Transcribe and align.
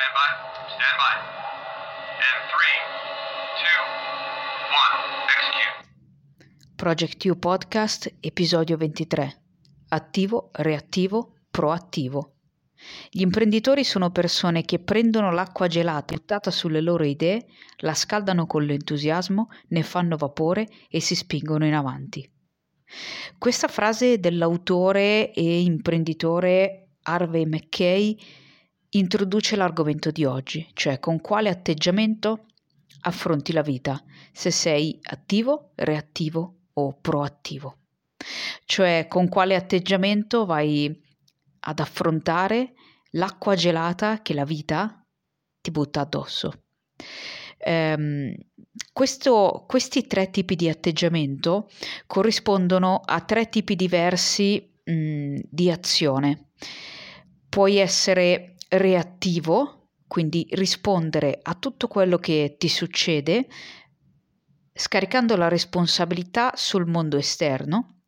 Stand 0.00 0.16
by. 0.16 0.30
Stand 0.76 0.96
by. 0.96 1.14
And 2.24 2.40
three, 2.48 2.78
two, 3.60 3.80
one. 4.72 4.94
Execute. 5.28 5.76
Project 6.74 7.24
U 7.26 7.36
Podcast, 7.36 8.10
episodio 8.20 8.78
23. 8.78 9.42
Attivo, 9.88 10.48
reattivo, 10.52 11.34
proattivo. 11.50 12.36
Gli 13.10 13.20
imprenditori 13.20 13.84
sono 13.84 14.10
persone 14.10 14.64
che 14.64 14.78
prendono 14.78 15.32
l'acqua 15.32 15.66
gelata 15.66 16.14
buttata 16.14 16.50
sulle 16.50 16.80
loro 16.80 17.04
idee, 17.04 17.44
la 17.80 17.92
scaldano 17.92 18.46
con 18.46 18.64
l'entusiasmo, 18.64 19.48
ne 19.68 19.82
fanno 19.82 20.16
vapore 20.16 20.66
e 20.88 21.00
si 21.00 21.14
spingono 21.14 21.66
in 21.66 21.74
avanti. 21.74 22.26
Questa 23.36 23.68
frase 23.68 24.18
dell'autore 24.18 25.30
e 25.34 25.60
imprenditore 25.60 26.88
Harvey 27.02 27.44
McKay 27.44 28.18
introduce 28.90 29.56
l'argomento 29.56 30.10
di 30.10 30.24
oggi, 30.24 30.68
cioè 30.74 30.98
con 30.98 31.20
quale 31.20 31.48
atteggiamento 31.48 32.46
affronti 33.02 33.52
la 33.52 33.62
vita, 33.62 34.02
se 34.32 34.50
sei 34.50 34.98
attivo, 35.02 35.72
reattivo 35.76 36.62
o 36.74 36.98
proattivo. 37.00 37.76
Cioè 38.64 39.06
con 39.08 39.28
quale 39.28 39.54
atteggiamento 39.54 40.44
vai 40.44 41.08
ad 41.60 41.78
affrontare 41.78 42.74
l'acqua 43.12 43.54
gelata 43.54 44.22
che 44.22 44.34
la 44.34 44.44
vita 44.44 45.04
ti 45.60 45.70
butta 45.70 46.00
addosso. 46.00 46.64
Um, 47.62 48.34
questo, 48.92 49.64
questi 49.66 50.06
tre 50.06 50.30
tipi 50.30 50.56
di 50.56 50.68
atteggiamento 50.68 51.68
corrispondono 52.06 53.00
a 53.04 53.20
tre 53.20 53.48
tipi 53.48 53.76
diversi 53.76 54.80
mh, 54.82 55.40
di 55.48 55.70
azione. 55.70 56.50
Puoi 57.48 57.76
essere 57.76 58.56
reattivo, 58.70 59.88
quindi 60.06 60.46
rispondere 60.52 61.38
a 61.42 61.54
tutto 61.54 61.88
quello 61.88 62.18
che 62.18 62.56
ti 62.58 62.68
succede 62.68 63.48
scaricando 64.72 65.36
la 65.36 65.48
responsabilità 65.48 66.52
sul 66.54 66.86
mondo 66.86 67.16
esterno. 67.16 68.02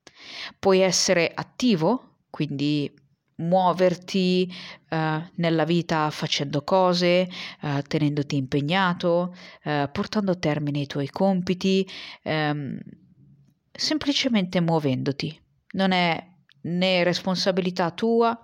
Puoi 0.58 0.80
essere 0.80 1.30
attivo, 1.34 2.20
quindi 2.30 2.90
muoverti 3.36 4.52
uh, 4.90 4.96
nella 5.34 5.64
vita 5.64 6.10
facendo 6.10 6.62
cose, 6.62 7.28
uh, 7.62 7.82
tenendoti 7.82 8.36
impegnato, 8.36 9.34
uh, 9.64 9.90
portando 9.90 10.32
a 10.32 10.36
termine 10.36 10.80
i 10.80 10.86
tuoi 10.86 11.08
compiti, 11.08 11.86
um, 12.22 12.78
semplicemente 13.70 14.60
muovendoti. 14.60 15.38
Non 15.72 15.90
è 15.90 16.30
né 16.62 17.02
responsabilità 17.02 17.90
tua 17.90 18.38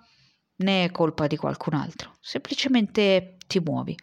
né 0.58 0.84
è 0.84 0.90
colpa 0.90 1.26
di 1.26 1.36
qualcun 1.36 1.74
altro, 1.74 2.16
semplicemente 2.20 3.36
ti 3.46 3.60
muovi. 3.60 3.96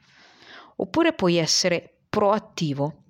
Oppure 0.77 1.13
puoi 1.13 1.35
essere 1.35 1.99
proattivo, 2.09 3.03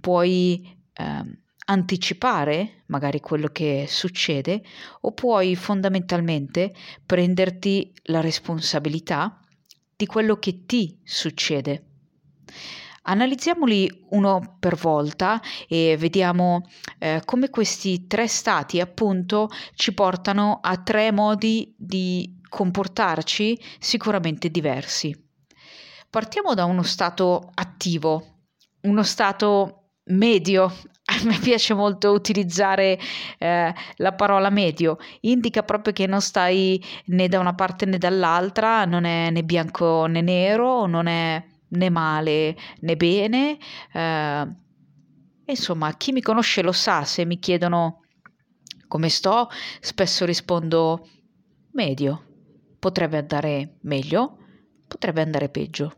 puoi 0.00 0.76
um, 0.98 1.36
anticipare 1.66 2.82
magari 2.86 3.20
quello 3.20 3.48
che 3.48 3.86
succede 3.88 4.62
o 5.02 5.12
puoi 5.12 5.54
fondamentalmente 5.56 6.74
prenderti 7.04 7.92
la 8.04 8.20
responsabilità 8.20 9.40
di 9.96 10.06
quello 10.06 10.36
che 10.36 10.66
ti 10.66 11.00
succede. 11.04 11.86
Analizziamoli 13.04 14.06
uno 14.10 14.56
per 14.60 14.76
volta 14.76 15.40
e 15.66 15.96
vediamo 15.98 16.68
eh, 16.98 17.22
come 17.24 17.50
questi 17.50 18.06
tre 18.06 18.28
stati 18.28 18.78
appunto 18.78 19.48
ci 19.74 19.92
portano 19.92 20.60
a 20.62 20.76
tre 20.76 21.10
modi 21.10 21.74
di 21.76 22.40
comportarci 22.52 23.58
sicuramente 23.78 24.50
diversi. 24.50 25.18
Partiamo 26.10 26.52
da 26.52 26.66
uno 26.66 26.82
stato 26.82 27.50
attivo, 27.54 28.40
uno 28.82 29.02
stato 29.02 29.78
medio 30.08 30.64
a 31.04 31.24
me 31.24 31.38
piace 31.38 31.72
molto 31.72 32.12
utilizzare 32.12 32.98
eh, 33.38 33.74
la 33.96 34.12
parola 34.12 34.50
medio, 34.50 34.98
indica 35.20 35.62
proprio 35.62 35.94
che 35.94 36.06
non 36.06 36.20
stai 36.20 36.82
né 37.06 37.26
da 37.26 37.38
una 37.38 37.54
parte 37.54 37.86
né 37.86 37.96
dall'altra, 37.96 38.84
non 38.84 39.04
è 39.04 39.30
né 39.30 39.42
bianco 39.42 40.04
né 40.04 40.20
nero, 40.20 40.84
non 40.84 41.06
è 41.06 41.42
né 41.68 41.88
male 41.88 42.54
né 42.80 42.96
bene. 42.96 43.56
Eh, 43.92 44.46
insomma, 45.46 45.94
chi 45.94 46.12
mi 46.12 46.20
conosce 46.20 46.60
lo 46.60 46.72
sa, 46.72 47.04
se 47.04 47.24
mi 47.24 47.38
chiedono 47.38 48.02
come 48.88 49.08
sto, 49.08 49.48
spesso 49.80 50.26
rispondo 50.26 51.08
medio. 51.72 52.31
Potrebbe 52.82 53.16
andare 53.16 53.76
meglio, 53.82 54.38
potrebbe 54.88 55.22
andare 55.22 55.48
peggio. 55.48 55.94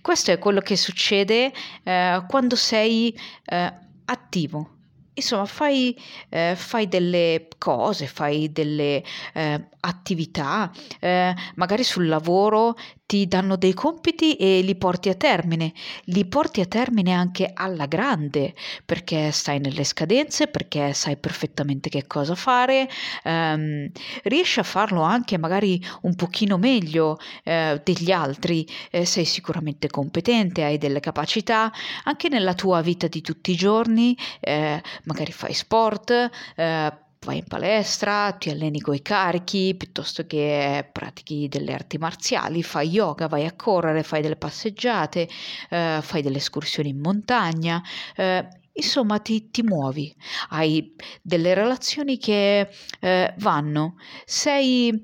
Questo 0.00 0.30
è 0.30 0.38
quello 0.38 0.60
che 0.60 0.74
succede 0.74 1.52
eh, 1.82 2.24
quando 2.26 2.56
sei 2.56 3.14
eh, 3.44 3.72
attivo. 4.06 4.78
Insomma, 5.12 5.44
fai, 5.44 5.94
eh, 6.30 6.54
fai, 6.56 6.88
delle 6.88 7.48
cose, 7.58 8.06
fai 8.06 8.50
delle 8.50 9.04
eh, 9.34 9.68
attività, 9.86 10.70
eh, 11.00 11.34
magari 11.54 11.84
sul 11.84 12.06
lavoro 12.08 12.74
ti 13.06 13.28
danno 13.28 13.56
dei 13.56 13.72
compiti 13.72 14.34
e 14.34 14.60
li 14.62 14.74
porti 14.74 15.08
a 15.08 15.14
termine, 15.14 15.72
li 16.06 16.26
porti 16.26 16.60
a 16.60 16.66
termine 16.66 17.12
anche 17.12 17.50
alla 17.54 17.86
grande, 17.86 18.52
perché 18.84 19.30
stai 19.30 19.60
nelle 19.60 19.84
scadenze, 19.84 20.48
perché 20.48 20.92
sai 20.92 21.16
perfettamente 21.16 21.88
che 21.88 22.06
cosa 22.06 22.34
fare, 22.34 22.88
ehm, 23.22 23.88
riesci 24.24 24.58
a 24.58 24.64
farlo 24.64 25.02
anche 25.02 25.38
magari 25.38 25.80
un 26.02 26.16
pochino 26.16 26.58
meglio 26.58 27.18
eh, 27.44 27.80
degli 27.84 28.10
altri, 28.10 28.66
eh, 28.90 29.04
sei 29.04 29.24
sicuramente 29.24 29.88
competente, 29.88 30.64
hai 30.64 30.78
delle 30.78 31.00
capacità, 31.00 31.72
anche 32.04 32.28
nella 32.28 32.54
tua 32.54 32.80
vita 32.80 33.06
di 33.06 33.20
tutti 33.20 33.52
i 33.52 33.56
giorni, 33.56 34.16
eh, 34.40 34.82
magari 35.04 35.30
fai 35.30 35.54
sport, 35.54 36.30
eh, 36.56 36.92
vai 37.26 37.38
in 37.38 37.44
palestra, 37.44 38.32
ti 38.32 38.50
alleni 38.50 38.80
coi 38.80 39.02
carichi, 39.02 39.74
piuttosto 39.76 40.24
che 40.26 40.88
pratichi 40.92 41.48
delle 41.48 41.74
arti 41.74 41.98
marziali, 41.98 42.62
fai 42.62 42.88
yoga, 42.88 43.26
vai 43.26 43.44
a 43.44 43.54
correre, 43.54 44.04
fai 44.04 44.22
delle 44.22 44.36
passeggiate, 44.36 45.28
eh, 45.70 45.98
fai 46.00 46.22
delle 46.22 46.36
escursioni 46.38 46.90
in 46.90 47.00
montagna. 47.00 47.82
Eh, 48.14 48.46
insomma, 48.72 49.18
ti, 49.18 49.50
ti, 49.50 49.62
muovi, 49.62 50.14
hai 50.50 50.94
delle 51.20 51.52
relazioni 51.54 52.16
che 52.16 52.68
eh, 53.00 53.34
vanno, 53.38 53.96
sei 54.24 55.02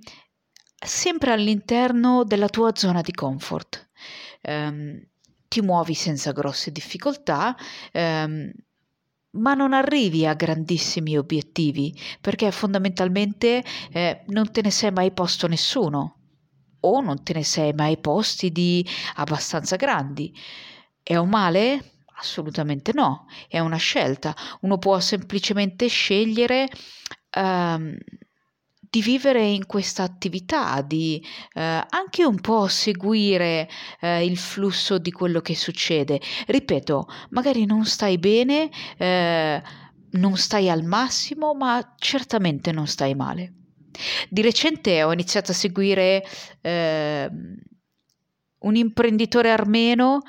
sempre 0.78 1.32
all'interno 1.32 2.22
della 2.24 2.48
tua 2.48 2.70
zona 2.74 3.00
di 3.00 3.12
comfort. 3.12 3.90
Um, 4.42 5.00
ti 5.48 5.60
muovi 5.60 5.94
senza 5.94 6.32
grosse 6.32 6.72
difficoltà, 6.72 7.54
um, 7.92 8.50
ma 9.32 9.54
non 9.54 9.72
arrivi 9.72 10.26
a 10.26 10.34
grandissimi 10.34 11.16
obiettivi 11.16 11.96
perché 12.20 12.50
fondamentalmente 12.50 13.64
eh, 13.92 14.22
non 14.28 14.50
te 14.50 14.62
ne 14.62 14.70
sei 14.70 14.90
mai 14.90 15.12
posto 15.12 15.46
nessuno 15.46 16.16
o 16.80 17.00
non 17.00 17.22
te 17.22 17.32
ne 17.32 17.44
sei 17.44 17.72
mai 17.72 17.98
posti 17.98 18.50
di 18.50 18.86
abbastanza 19.16 19.76
grandi. 19.76 20.34
È 21.02 21.16
un 21.16 21.28
male? 21.28 21.92
Assolutamente 22.16 22.92
no, 22.92 23.26
è 23.48 23.58
una 23.58 23.76
scelta. 23.76 24.34
Uno 24.60 24.78
può 24.78 24.98
semplicemente 25.00 25.86
scegliere 25.86 26.68
um, 27.36 27.96
di 28.92 29.00
vivere 29.00 29.42
in 29.42 29.64
questa 29.64 30.02
attività, 30.02 30.82
di 30.82 31.24
eh, 31.54 31.60
anche 31.88 32.26
un 32.26 32.38
po' 32.42 32.66
seguire 32.66 33.66
eh, 33.98 34.22
il 34.22 34.36
flusso 34.36 34.98
di 34.98 35.10
quello 35.10 35.40
che 35.40 35.56
succede. 35.56 36.20
Ripeto, 36.46 37.06
magari 37.30 37.64
non 37.64 37.86
stai 37.86 38.18
bene, 38.18 38.68
eh, 38.98 39.62
non 40.10 40.36
stai 40.36 40.68
al 40.68 40.82
massimo, 40.82 41.54
ma 41.54 41.94
certamente 41.96 42.70
non 42.70 42.86
stai 42.86 43.14
male. 43.14 43.54
Di 44.28 44.42
recente 44.42 45.02
ho 45.02 45.12
iniziato 45.14 45.52
a 45.52 45.54
seguire 45.54 46.22
ehm, 46.60 47.54
un 48.58 48.76
imprenditore 48.76 49.50
armeno 49.50 50.20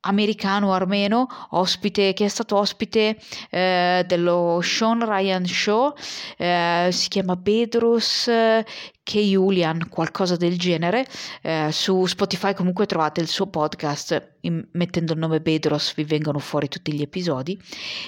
americano 0.00 0.72
armeno 0.72 1.26
ospite 1.50 2.12
che 2.12 2.24
è 2.24 2.28
stato 2.28 2.56
ospite 2.56 3.18
eh, 3.50 4.04
dello 4.06 4.60
Sean 4.62 5.04
Ryan 5.04 5.44
Show 5.44 5.94
eh, 6.36 6.88
si 6.90 7.08
chiama 7.08 7.36
Bedros 7.36 8.28
eh, 8.28 8.64
K. 9.02 9.18
Julian 9.18 9.88
qualcosa 9.88 10.36
del 10.36 10.58
genere 10.58 11.06
eh, 11.42 11.68
su 11.70 12.06
Spotify 12.06 12.54
comunque 12.54 12.86
trovate 12.86 13.20
il 13.20 13.28
suo 13.28 13.48
podcast 13.48 14.36
in, 14.42 14.66
mettendo 14.72 15.12
il 15.12 15.18
nome 15.18 15.40
Bedros 15.40 15.94
vi 15.94 16.04
vengono 16.04 16.38
fuori 16.38 16.68
tutti 16.68 16.92
gli 16.92 17.02
episodi 17.02 17.60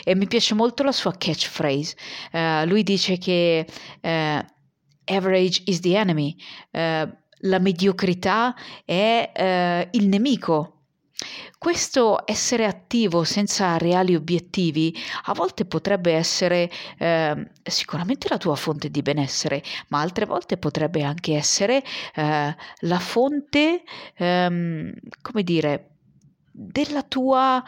e 0.02 0.14
mi 0.14 0.26
piace 0.26 0.54
molto 0.54 0.82
la 0.82 0.92
sua 0.92 1.12
catchphrase 1.12 1.96
eh, 2.30 2.64
lui 2.66 2.82
dice 2.82 3.18
che 3.18 3.66
eh, 4.00 4.46
average 5.04 5.62
is 5.66 5.80
the 5.80 5.96
enemy 5.96 6.36
la 7.44 7.58
mediocrità 7.58 8.54
è 8.84 9.88
il 9.90 10.06
nemico 10.06 10.81
questo 11.58 12.26
essere 12.26 12.64
attivo 12.66 13.24
senza 13.24 13.76
reali 13.76 14.14
obiettivi 14.14 14.94
a 15.24 15.34
volte 15.34 15.64
potrebbe 15.64 16.12
essere 16.12 16.70
eh, 16.98 17.50
sicuramente 17.62 18.28
la 18.28 18.38
tua 18.38 18.56
fonte 18.56 18.90
di 18.90 19.02
benessere, 19.02 19.62
ma 19.88 20.00
altre 20.00 20.26
volte 20.26 20.56
potrebbe 20.56 21.02
anche 21.02 21.34
essere 21.36 21.82
eh, 22.14 22.56
la 22.80 22.98
fonte, 22.98 23.82
ehm, 24.16 24.92
come 25.20 25.42
dire, 25.42 25.90
della 26.50 27.02
tua 27.02 27.62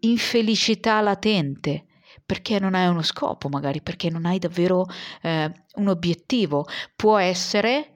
infelicità 0.00 1.00
latente 1.00 1.84
perché 2.24 2.60
non 2.60 2.76
hai 2.76 2.86
uno 2.86 3.02
scopo, 3.02 3.48
magari 3.48 3.82
perché 3.82 4.08
non 4.08 4.24
hai 4.24 4.38
davvero 4.38 4.86
eh, 5.20 5.52
un 5.74 5.88
obiettivo. 5.88 6.64
Può 6.94 7.18
essere 7.18 7.89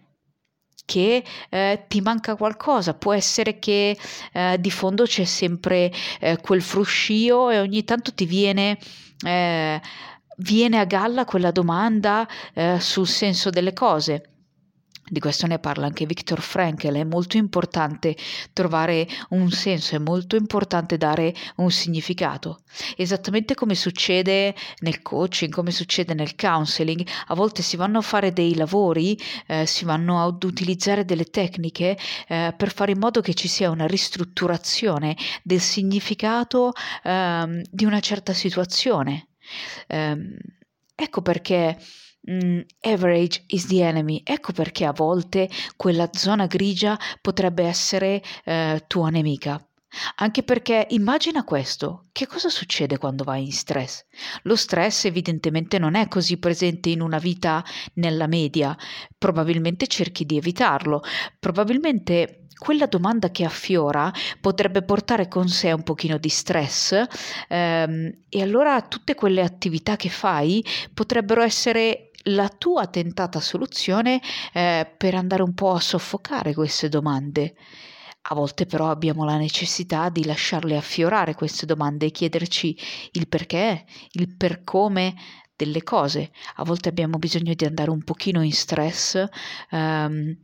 che 0.85 1.25
eh, 1.49 1.85
ti 1.89 2.01
manca 2.01 2.37
qualcosa, 2.37 2.95
può 2.95 3.13
essere 3.13 3.59
che 3.59 3.97
eh, 4.33 4.57
di 4.59 4.71
fondo 4.71 5.05
c'è 5.05 5.25
sempre 5.25 5.93
eh, 6.21 6.39
quel 6.41 6.63
fruscio 6.63 7.51
e 7.51 7.59
ogni 7.59 7.85
tanto 7.85 8.13
ti 8.13 8.27
viene, 8.27 8.79
eh, 9.25 9.81
viene 10.39 10.79
a 10.79 10.85
galla 10.85 11.25
quella 11.25 11.51
domanda 11.51 12.27
eh, 12.53 12.79
sul 12.81 13.07
senso 13.07 13.51
delle 13.51 13.73
cose. 13.73 14.34
Di 15.07 15.21
questo 15.21 15.47
ne 15.47 15.59
parla 15.59 15.85
anche 15.85 16.07
Viktor 16.07 16.41
Frankl, 16.41 16.95
è 16.95 17.05
molto 17.05 17.37
importante 17.37 18.17
trovare 18.55 19.07
un 19.31 19.51
senso, 19.51 19.97
è 19.97 19.99
molto 19.99 20.35
importante 20.35 20.97
dare 20.97 21.35
un 21.57 21.71
significato. 21.71 22.63
Esattamente 22.97 23.55
come 23.55 23.75
succede 23.75 24.55
nel 24.79 25.03
coaching, 25.03 25.53
come 25.53 25.73
succede 25.73 26.15
nel 26.15 26.35
counseling, 26.35 27.07
a 27.27 27.35
volte 27.35 27.61
si 27.61 27.77
vanno 27.77 27.99
a 27.99 28.01
fare 28.03 28.33
dei 28.33 28.55
lavori, 28.55 29.19
eh, 29.47 29.67
si 29.67 29.85
vanno 29.85 30.25
ad 30.25 30.43
utilizzare 30.43 31.05
delle 31.05 31.27
tecniche 31.27 31.99
eh, 32.27 32.55
per 32.57 32.73
fare 32.73 32.93
in 32.93 32.99
modo 32.99 33.21
che 33.21 33.35
ci 33.35 33.47
sia 33.47 33.69
una 33.69 33.87
ristrutturazione 33.87 35.17
del 35.43 35.61
significato 35.61 36.73
eh, 37.03 37.63
di 37.71 37.85
una 37.85 38.01
certa 38.01 38.33
situazione. 38.33 39.29
Ehm, 39.89 40.35
ecco 40.95 41.21
perché 41.21 41.77
Mm, 42.31 42.61
average 42.81 43.45
is 43.49 43.67
the 43.67 43.83
enemy. 43.83 44.23
Ecco 44.25 44.53
perché 44.53 44.85
a 44.87 44.93
volte 44.93 45.49
quella 45.77 46.09
zona 46.13 46.47
grigia 46.47 46.99
potrebbe 47.21 47.65
essere 47.65 48.23
eh, 48.45 48.83
tua 48.87 49.11
nemica. 49.11 49.63
Anche 50.17 50.43
perché 50.43 50.87
immagina 50.91 51.45
questo, 51.45 52.07
che 52.11 52.27
cosa 52.27 52.49
succede 52.49 52.99
quando 52.99 53.23
vai 53.23 53.45
in 53.45 53.53
stress? 53.53 54.05
Lo 54.43 54.57
stress 54.57 55.05
evidentemente 55.05 55.79
non 55.79 55.95
è 55.95 56.09
così 56.09 56.39
presente 56.39 56.89
in 56.89 57.01
una 57.01 57.19
vita 57.19 57.65
nella 57.95 58.27
media, 58.27 58.77
probabilmente 59.17 59.87
cerchi 59.87 60.25
di 60.27 60.37
evitarlo, 60.37 61.01
probabilmente 61.39 62.41
quella 62.57 62.87
domanda 62.87 63.31
che 63.31 63.45
affiora 63.45 64.13
potrebbe 64.41 64.83
portare 64.83 65.29
con 65.29 65.49
sé 65.49 65.73
un 65.73 65.83
pochino 65.83 66.19
di 66.19 66.29
stress 66.29 67.01
ehm, 67.49 68.11
e 68.29 68.43
allora 68.43 68.81
tutte 68.83 69.15
quelle 69.15 69.43
attività 69.43 69.97
che 69.97 70.09
fai 70.09 70.65
potrebbero 70.93 71.43
essere 71.43 72.11
la 72.25 72.49
tua 72.49 72.87
tentata 72.87 73.41
soluzione 73.41 74.21
eh, 74.53 74.91
per 74.97 75.15
andare 75.15 75.43
un 75.43 75.55
po' 75.55 75.73
a 75.73 75.81
soffocare 75.81 76.55
queste 76.55 76.89
domande. 76.89 77.55
A 78.29 78.35
volte 78.35 78.65
però 78.65 78.89
abbiamo 78.89 79.25
la 79.25 79.37
necessità 79.37 80.09
di 80.09 80.25
lasciarle 80.25 80.77
affiorare 80.77 81.35
queste 81.35 81.67
domande 81.67 82.07
e 82.07 82.11
chiederci 82.11 82.79
il 83.13 83.29
perché, 83.29 83.85
il 84.13 84.35
per 84.35 84.65
come 84.65 85.15
delle 85.55 85.83
cose. 85.83 86.31
A 86.57 86.65
volte 86.65 86.89
abbiamo 86.89 87.19
bisogno 87.19 87.53
di 87.55 87.67
andare 87.67 87.91
un 87.91 88.03
pochino 88.03 88.43
in 88.43 88.53
stress 88.53 89.23
um, 89.71 90.35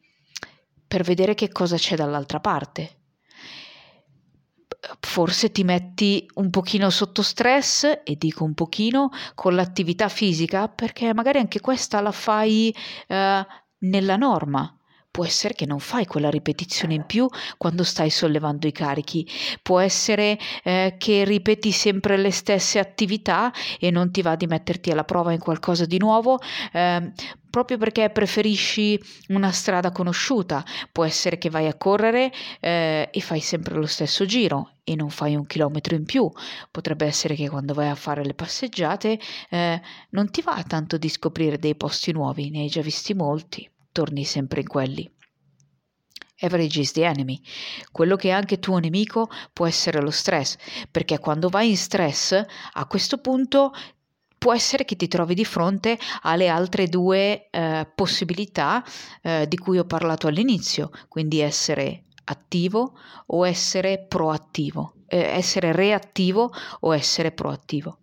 per 0.87 1.03
vedere 1.05 1.35
che 1.35 1.49
cosa 1.49 1.77
c'è 1.77 1.97
dall'altra 1.97 2.39
parte 2.39 3.00
forse 5.01 5.51
ti 5.51 5.65
metti 5.65 6.29
un 6.35 6.51
pochino 6.51 6.91
sotto 6.91 7.23
stress 7.23 8.01
e 8.05 8.17
dico 8.17 8.45
un 8.45 8.55
pochino 8.55 9.11
con 9.35 9.55
l'attività 9.55 10.09
fisica 10.09 10.69
perché 10.69 11.13
magari 11.15 11.39
anche 11.39 11.61
questa 11.61 12.01
la 12.01 12.13
fai 12.13 12.75
eh, 13.07 13.47
nella 13.79 14.17
norma. 14.17 14.75
Può 15.13 15.25
essere 15.25 15.55
che 15.55 15.67
non 15.67 15.81
fai 15.81 16.07
quella 16.07 16.31
ripetizione 16.31 16.95
in 16.95 17.05
più 17.05 17.27
quando 17.59 17.83
stai 17.83 18.11
sollevando 18.11 18.69
i 18.69 18.73
carichi, 18.73 19.29
può 19.61 19.81
essere 19.81 20.39
eh, 20.63 20.95
che 20.99 21.25
ripeti 21.25 21.73
sempre 21.73 22.17
le 22.17 22.31
stesse 22.31 22.79
attività 22.79 23.53
e 23.81 23.91
non 23.91 24.13
ti 24.13 24.23
va 24.23 24.37
di 24.37 24.47
metterti 24.47 24.93
alla 24.93 25.03
prova 25.03 25.33
in 25.33 25.41
qualcosa 25.41 25.85
di 25.85 25.99
nuovo, 25.99 26.39
eh, 26.73 27.13
proprio 27.51 27.77
perché 27.77 28.09
preferisci 28.11 29.01
una 29.29 29.51
strada 29.51 29.91
conosciuta. 29.91 30.65
Può 30.93 31.05
essere 31.05 31.39
che 31.39 31.51
vai 31.51 31.67
a 31.67 31.75
correre 31.75 32.31
eh, 32.61 33.09
e 33.11 33.21
fai 33.21 33.41
sempre 33.41 33.75
lo 33.75 33.87
stesso 33.87 34.25
giro 34.25 34.75
e 34.85 34.95
non 34.95 35.11
fai 35.11 35.35
un 35.35 35.45
chilometro 35.47 35.97
in 35.97 36.05
più. 36.05 36.31
Potrebbe 36.71 37.07
essere 37.07 37.35
che 37.35 37.49
quando 37.49 37.75
vai 37.75 37.89
a 37.89 37.97
fare 37.97 38.25
le 38.25 38.35
passeggiate 38.35 39.19
eh, 39.51 39.81
non 40.11 40.31
ti 40.31 40.41
va 40.41 40.63
tanto 40.63 40.97
di 40.99 41.09
scoprire 41.09 41.59
dei 41.59 41.75
posti 41.75 42.13
nuovi, 42.13 42.51
ne 42.51 42.61
hai 42.61 42.69
già 42.69 42.81
visti 42.81 43.13
molti, 43.13 43.69
torni 43.93 44.25
sempre 44.25 44.61
in 44.61 44.67
quelli. 44.67 45.11
Average 46.41 46.81
is 46.81 46.93
the 46.93 47.05
enemy. 47.05 47.41
Quello 47.93 48.17
che 48.17 48.29
è 48.29 48.33
anche 48.33 48.59
tuo 48.59 48.79
nemico 48.79 49.29
può 49.53 49.67
essere 49.67 50.01
lo 50.01 50.11
stress, 50.11 50.57
perché 50.91 51.19
quando 51.19 51.49
vai 51.49 51.71
in 51.71 51.77
stress, 51.77 52.43
a 52.73 52.87
questo 52.87 53.19
punto 53.19 53.73
può 54.39 54.55
essere 54.55 54.87
che 54.87 54.97
ti 54.97 55.07
trovi 55.07 55.35
di 55.35 55.45
fronte 55.45 55.99
alle 56.23 56.49
altre 56.49 56.89
due 56.89 57.51
eh, 57.51 57.87
possibilità 57.95 58.83
eh, 59.21 59.47
di 59.47 59.59
cui 59.59 59.79
ho 59.79 59.85
parlato 59.85 60.29
all'inizio, 60.29 60.91
quindi 61.09 61.41
essere 61.41 62.05
attivo 62.25 62.95
o 63.27 63.47
essere 63.47 64.07
proattivo, 64.09 64.95
eh, 65.09 65.19
essere 65.19 65.73
reattivo 65.73 66.51
o 66.81 66.95
essere 66.95 67.33
proattivo. 67.33 68.00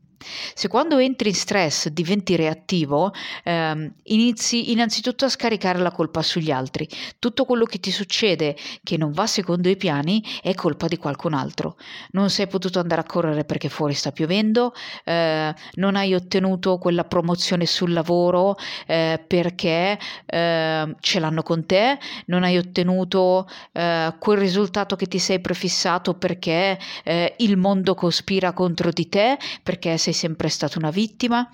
Se 0.53 0.67
quando 0.67 0.97
entri 0.97 1.29
in 1.29 1.35
stress 1.35 1.87
diventi 1.89 2.35
reattivo, 2.35 3.13
ehm, 3.43 3.93
inizi 4.03 4.71
innanzitutto 4.71 5.25
a 5.25 5.29
scaricare 5.29 5.79
la 5.79 5.91
colpa 5.91 6.21
sugli 6.21 6.51
altri. 6.51 6.87
Tutto 7.19 7.45
quello 7.45 7.65
che 7.65 7.79
ti 7.79 7.91
succede 7.91 8.55
che 8.83 8.97
non 8.97 9.11
va 9.11 9.27
secondo 9.27 9.69
i 9.69 9.77
piani 9.77 10.23
è 10.41 10.53
colpa 10.53 10.87
di 10.87 10.97
qualcun 10.97 11.33
altro. 11.33 11.77
Non 12.11 12.29
sei 12.29 12.47
potuto 12.47 12.79
andare 12.79 13.01
a 13.01 13.05
correre 13.05 13.45
perché 13.45 13.69
fuori 13.69 13.93
sta 13.93 14.11
piovendo, 14.11 14.73
eh, 15.03 15.53
non 15.73 15.95
hai 15.95 16.13
ottenuto 16.13 16.77
quella 16.77 17.03
promozione 17.03 17.65
sul 17.65 17.93
lavoro 17.93 18.55
eh, 18.85 19.23
perché 19.25 19.99
eh, 20.25 20.95
ce 20.99 21.19
l'hanno 21.19 21.43
con 21.43 21.65
te, 21.65 21.99
non 22.25 22.43
hai 22.43 22.57
ottenuto 22.57 23.47
eh, 23.71 24.15
quel 24.19 24.37
risultato 24.37 24.95
che 24.95 25.05
ti 25.05 25.19
sei 25.19 25.39
prefissato 25.39 26.15
perché 26.15 26.79
eh, 27.03 27.35
il 27.37 27.57
mondo 27.57 27.93
cospira 27.93 28.53
contro 28.53 28.91
di 28.91 29.07
te, 29.09 29.37
perché 29.63 29.97
sei 29.97 30.06
sempre 30.13 30.49
stata 30.49 30.77
una 30.77 30.91
vittima, 30.91 31.49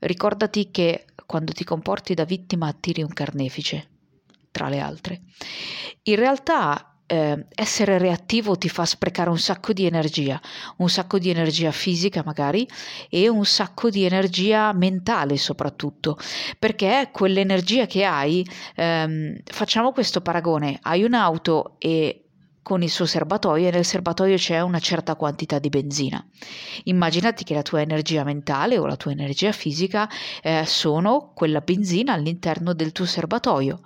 ricordati 0.00 0.70
che 0.70 1.06
quando 1.26 1.52
ti 1.52 1.64
comporti 1.64 2.14
da 2.14 2.24
vittima 2.24 2.68
attiri 2.68 3.02
un 3.02 3.12
carnefice, 3.12 3.88
tra 4.50 4.68
le 4.68 4.80
altre. 4.80 5.20
In 6.04 6.16
realtà 6.16 6.98
eh, 7.08 7.46
essere 7.54 7.98
reattivo 7.98 8.56
ti 8.56 8.68
fa 8.68 8.84
sprecare 8.84 9.30
un 9.30 9.38
sacco 9.38 9.72
di 9.72 9.86
energia, 9.86 10.40
un 10.76 10.90
sacco 10.90 11.18
di 11.18 11.30
energia 11.30 11.72
fisica 11.72 12.22
magari 12.24 12.68
e 13.08 13.28
un 13.28 13.44
sacco 13.46 13.88
di 13.88 14.04
energia 14.04 14.72
mentale 14.74 15.38
soprattutto, 15.38 16.18
perché 16.58 17.08
quell'energia 17.10 17.86
che 17.86 18.04
hai, 18.04 18.46
ehm, 18.74 19.38
facciamo 19.44 19.92
questo 19.92 20.20
paragone, 20.20 20.78
hai 20.82 21.02
un'auto 21.02 21.76
e 21.78 22.27
con 22.68 22.82
il 22.82 22.90
suo 22.90 23.06
serbatoio 23.06 23.68
e 23.68 23.70
nel 23.70 23.86
serbatoio 23.86 24.36
c'è 24.36 24.60
una 24.60 24.78
certa 24.78 25.14
quantità 25.14 25.58
di 25.58 25.70
benzina. 25.70 26.22
Immaginati 26.84 27.42
che 27.42 27.54
la 27.54 27.62
tua 27.62 27.80
energia 27.80 28.24
mentale 28.24 28.76
o 28.76 28.84
la 28.84 28.96
tua 28.96 29.10
energia 29.10 29.52
fisica 29.52 30.06
eh, 30.42 30.64
sono 30.66 31.32
quella 31.34 31.62
benzina 31.62 32.12
all'interno 32.12 32.74
del 32.74 32.92
tuo 32.92 33.06
serbatoio 33.06 33.80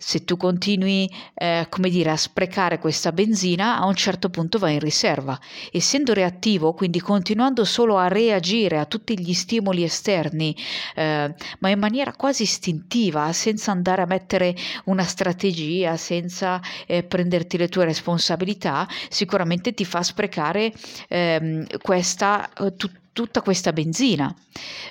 se 0.00 0.24
tu 0.24 0.36
continui, 0.36 1.10
eh, 1.34 1.66
come 1.68 1.90
dire, 1.90 2.10
a 2.10 2.16
sprecare 2.16 2.78
questa 2.78 3.10
benzina, 3.10 3.78
a 3.78 3.86
un 3.86 3.96
certo 3.96 4.30
punto 4.30 4.58
vai 4.58 4.74
in 4.74 4.78
riserva. 4.78 5.38
Essendo 5.72 6.14
reattivo, 6.14 6.72
quindi 6.72 7.00
continuando 7.00 7.64
solo 7.64 7.98
a 7.98 8.06
reagire 8.06 8.78
a 8.78 8.84
tutti 8.84 9.18
gli 9.18 9.34
stimoli 9.34 9.82
esterni, 9.82 10.56
eh, 10.94 11.34
ma 11.58 11.68
in 11.68 11.78
maniera 11.80 12.12
quasi 12.12 12.44
istintiva, 12.44 13.32
senza 13.32 13.72
andare 13.72 14.02
a 14.02 14.06
mettere 14.06 14.54
una 14.84 15.02
strategia, 15.02 15.96
senza 15.96 16.60
eh, 16.86 17.02
prenderti 17.02 17.58
le 17.58 17.68
tue 17.68 17.84
responsabilità, 17.84 18.86
sicuramente 19.08 19.74
ti 19.74 19.84
fa 19.84 20.04
sprecare 20.04 20.72
ehm, 21.08 21.66
questa, 21.82 22.48
eh, 22.52 22.72
tutta 23.18 23.42
questa 23.42 23.72
benzina. 23.72 24.32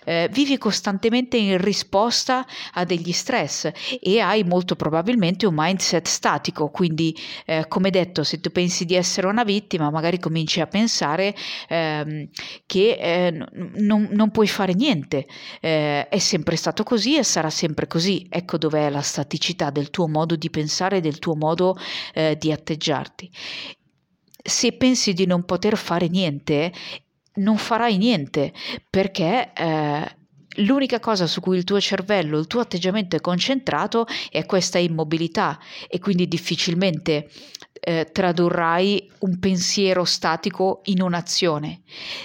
Eh, 0.04 0.28
vivi 0.34 0.58
costantemente 0.58 1.38
in 1.38 1.58
risposta 1.60 2.46
a 2.74 2.84
degli 2.84 3.14
stress 3.14 3.72
e 4.02 4.20
hai 4.20 4.44
molto 4.44 4.76
probabilmente 4.76 5.46
un 5.46 5.54
mindset 5.56 6.06
statico, 6.06 6.68
quindi 6.68 7.16
eh, 7.46 7.70
come 7.70 7.90
detto 7.90 8.26
se 8.26 8.42
tu 8.42 8.52
pensi 8.52 8.84
di 8.84 8.96
essere 8.96 9.28
una 9.28 9.46
vittima 9.46 9.90
magari 9.90 10.20
cominci 10.20 10.60
a 10.60 10.68
pensare 10.68 11.34
ehm, 11.70 12.28
che 12.66 12.98
eh, 13.00 13.32
non, 13.76 14.10
non, 14.12 14.30
puoi 14.32 14.48
fare 14.50 14.74
niente, 14.74 15.26
eh, 15.62 16.10
è 16.10 16.18
sempre 16.18 16.58
stato 16.58 16.84
così 16.84 17.16
e 17.16 17.24
sarà 17.24 17.50
sempre 17.50 17.88
così, 17.88 18.28
ecco 18.30 18.58
dov'è 18.58 18.90
la 18.90 19.02
staticità 19.02 19.70
del 19.70 19.90
tuo 19.90 20.10
modo 20.10 20.36
di 20.36 20.50
pensare, 20.50 21.00
del 21.00 21.20
tuo 21.20 21.38
modo 21.38 21.78
eh, 22.14 22.36
di 22.38 22.52
atteggiarti. 22.52 23.32
Se 24.44 24.74
pensi 24.74 25.14
di 25.14 25.26
non 25.26 25.44
poter 25.46 25.78
fare 25.78 26.08
niente, 26.10 26.74
non 27.38 27.58
farai 27.58 27.98
niente 27.98 28.54
perché 28.90 29.52
eh, 29.54 30.16
l'unica 30.58 31.00
cosa 31.00 31.28
su 31.28 31.40
cui 31.42 31.58
il 31.58 31.64
tuo 31.64 31.80
cervello, 31.80 32.38
il 32.40 32.48
tuo 32.48 32.62
atteggiamento 32.62 33.16
è 33.16 33.22
concentrato 33.22 34.06
è 34.30 34.46
questa 34.46 34.78
immobilità 34.78 35.60
e 35.88 36.00
quindi 36.00 36.28
difficilmente 36.28 37.30
eh, 37.80 38.10
tradurrai 38.12 39.12
un 39.20 39.40
pensiero 39.40 40.04
statico 40.04 40.82
in 40.86 41.02
un'azione, 41.02 41.82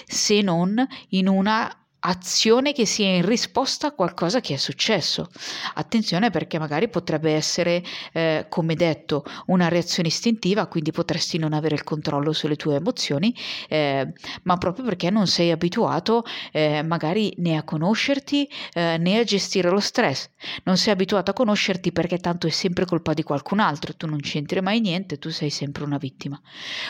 se 0.06 0.40
non 0.40 0.84
in 1.10 1.28
una 1.28 1.81
azione 2.04 2.72
che 2.72 2.86
sia 2.86 3.08
in 3.08 3.24
risposta 3.24 3.88
a 3.88 3.92
qualcosa 3.92 4.40
che 4.40 4.54
è 4.54 4.56
successo. 4.56 5.28
Attenzione 5.74 6.30
perché 6.30 6.58
magari 6.58 6.88
potrebbe 6.88 7.32
essere, 7.32 7.82
eh, 8.12 8.46
come 8.48 8.74
detto, 8.74 9.24
una 9.46 9.68
reazione 9.68 10.08
istintiva, 10.08 10.66
quindi 10.66 10.90
potresti 10.90 11.38
non 11.38 11.52
avere 11.52 11.74
il 11.74 11.84
controllo 11.84 12.32
sulle 12.32 12.56
tue 12.56 12.76
emozioni, 12.76 13.34
eh, 13.68 14.12
ma 14.42 14.56
proprio 14.56 14.84
perché 14.84 15.10
non 15.10 15.26
sei 15.26 15.50
abituato 15.50 16.24
eh, 16.50 16.82
magari 16.82 17.34
né 17.38 17.56
a 17.56 17.62
conoscerti 17.62 18.48
eh, 18.72 18.96
né 18.98 19.18
a 19.18 19.24
gestire 19.24 19.70
lo 19.70 19.80
stress. 19.80 20.30
Non 20.64 20.76
sei 20.76 20.92
abituato 20.92 21.30
a 21.30 21.34
conoscerti 21.34 21.92
perché 21.92 22.18
tanto 22.18 22.46
è 22.46 22.50
sempre 22.50 22.84
colpa 22.84 23.12
di 23.12 23.22
qualcun 23.22 23.60
altro, 23.60 23.94
tu 23.94 24.06
non 24.06 24.20
c'entri 24.20 24.60
mai 24.60 24.80
niente, 24.80 25.18
tu 25.18 25.30
sei 25.30 25.50
sempre 25.50 25.84
una 25.84 25.98
vittima. 25.98 26.40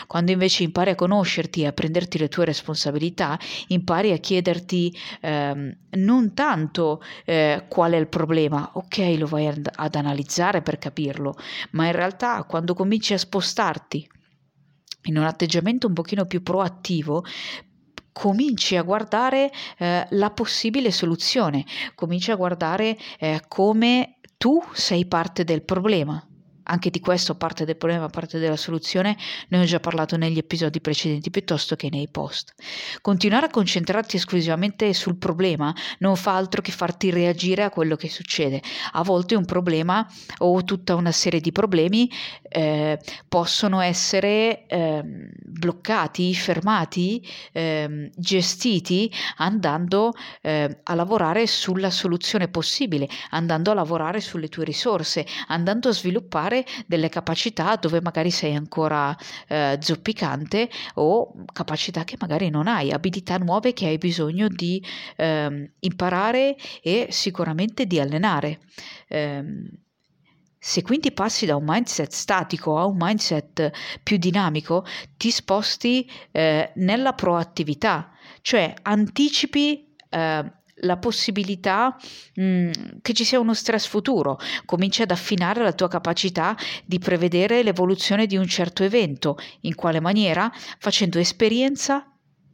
Quando 0.07 0.31
invece 0.31 0.63
impari 0.63 0.91
a 0.91 0.95
conoscerti 0.95 1.61
e 1.61 1.67
a 1.67 1.71
prenderti 1.71 2.17
le 2.17 2.29
tue 2.29 2.45
responsabilità, 2.45 3.37
impari 3.67 4.11
a 4.11 4.17
chiederti 4.17 5.01
ehm, 5.21 5.75
non 5.91 6.33
tanto 6.33 7.01
eh, 7.25 7.65
qual 7.67 7.93
è 7.93 7.97
il 7.97 8.07
problema, 8.07 8.71
ok, 8.73 9.15
lo 9.17 9.27
vai 9.27 9.47
ad, 9.47 9.69
ad 9.73 9.95
analizzare 9.95 10.61
per 10.61 10.77
capirlo, 10.77 11.35
ma 11.71 11.85
in 11.85 11.93
realtà 11.93 12.43
quando 12.43 12.73
cominci 12.73 13.13
a 13.13 13.17
spostarti 13.17 14.09
in 15.03 15.17
un 15.17 15.23
atteggiamento 15.23 15.87
un 15.87 15.93
pochino 15.93 16.25
più 16.25 16.41
proattivo, 16.43 17.23
cominci 18.11 18.77
a 18.77 18.83
guardare 18.83 19.51
eh, 19.77 20.05
la 20.11 20.29
possibile 20.29 20.91
soluzione, 20.91 21.65
cominci 21.95 22.31
a 22.31 22.35
guardare 22.35 22.97
eh, 23.19 23.41
come 23.47 24.19
tu 24.37 24.61
sei 24.73 25.05
parte 25.05 25.43
del 25.43 25.63
problema 25.63 26.25
anche 26.63 26.89
di 26.89 26.99
questo 26.99 27.35
parte 27.35 27.65
del 27.65 27.77
problema, 27.77 28.07
parte 28.07 28.39
della 28.39 28.57
soluzione, 28.57 29.17
ne 29.49 29.59
ho 29.59 29.63
già 29.63 29.79
parlato 29.79 30.17
negli 30.17 30.37
episodi 30.37 30.81
precedenti 30.81 31.29
piuttosto 31.29 31.75
che 31.75 31.89
nei 31.89 32.07
post. 32.09 32.53
Continuare 33.01 33.47
a 33.47 33.49
concentrarti 33.49 34.15
esclusivamente 34.15 34.93
sul 34.93 35.17
problema 35.17 35.73
non 35.99 36.15
fa 36.15 36.35
altro 36.35 36.61
che 36.61 36.71
farti 36.71 37.09
reagire 37.09 37.63
a 37.63 37.69
quello 37.69 37.95
che 37.95 38.09
succede. 38.09 38.61
A 38.93 39.03
volte 39.03 39.35
un 39.35 39.45
problema 39.45 40.07
o 40.39 40.63
tutta 40.63 40.95
una 40.95 41.11
serie 41.11 41.39
di 41.39 41.51
problemi 41.51 42.09
eh, 42.49 42.99
possono 43.27 43.81
essere 43.81 44.65
eh, 44.67 45.01
bloccati, 45.03 46.33
fermati, 46.35 47.25
eh, 47.51 48.11
gestiti 48.15 49.11
andando 49.37 50.13
eh, 50.41 50.79
a 50.83 50.95
lavorare 50.95 51.47
sulla 51.47 51.89
soluzione 51.89 52.47
possibile, 52.47 53.07
andando 53.31 53.71
a 53.71 53.73
lavorare 53.73 54.21
sulle 54.21 54.47
tue 54.47 54.63
risorse, 54.63 55.25
andando 55.47 55.89
a 55.89 55.93
sviluppare 55.93 56.52
sviluppare 56.53 56.65
delle 56.85 57.09
capacità 57.09 57.75
dove 57.75 58.01
magari 58.01 58.29
sei 58.29 58.53
ancora 58.53 59.15
eh, 59.47 59.77
zoppicante 59.81 60.69
o 60.95 61.33
capacità 61.51 62.03
che 62.03 62.17
magari 62.19 62.49
non 62.49 62.67
hai, 62.67 62.91
abilità 62.91 63.37
nuove 63.37 63.73
che 63.73 63.87
hai 63.87 63.97
bisogno 63.97 64.47
di 64.47 64.83
eh, 65.17 65.71
imparare 65.79 66.55
e 66.81 67.07
sicuramente 67.09 67.85
di 67.87 67.99
allenare. 67.99 68.59
Eh, 69.07 69.43
se 70.65 70.81
quindi 70.81 71.11
passi 71.11 71.45
da 71.45 71.57
un 71.57 71.65
mindset 71.65 72.11
statico 72.11 72.77
a 72.77 72.85
un 72.85 72.95
mindset 72.97 73.69
più 74.01 74.15
dinamico, 74.15 74.85
ti 75.17 75.29
sposti 75.29 76.09
eh, 76.31 76.71
nella 76.75 77.11
proattività, 77.11 78.11
cioè 78.39 78.73
anticipi 78.83 79.93
eh, 80.09 80.51
la 80.77 80.97
possibilità 80.97 81.95
mh, 82.35 82.43
mm, 82.43 82.71
che 83.01 83.13
ci 83.13 83.23
sia 83.23 83.39
uno 83.39 83.53
stress 83.53 83.87
futuro, 83.87 84.39
cominci 84.65 85.01
ad 85.01 85.11
affinare 85.11 85.61
la 85.61 85.73
tua 85.73 85.87
capacità 85.87 86.55
di 86.85 86.99
prevedere 86.99 87.63
l'evoluzione 87.63 88.25
di 88.25 88.37
un 88.37 88.47
certo 88.47 88.83
evento, 88.83 89.37
in 89.61 89.75
quale 89.75 89.99
maniera? 89.99 90.51
Facendo 90.77 91.19
esperienza 91.19 92.12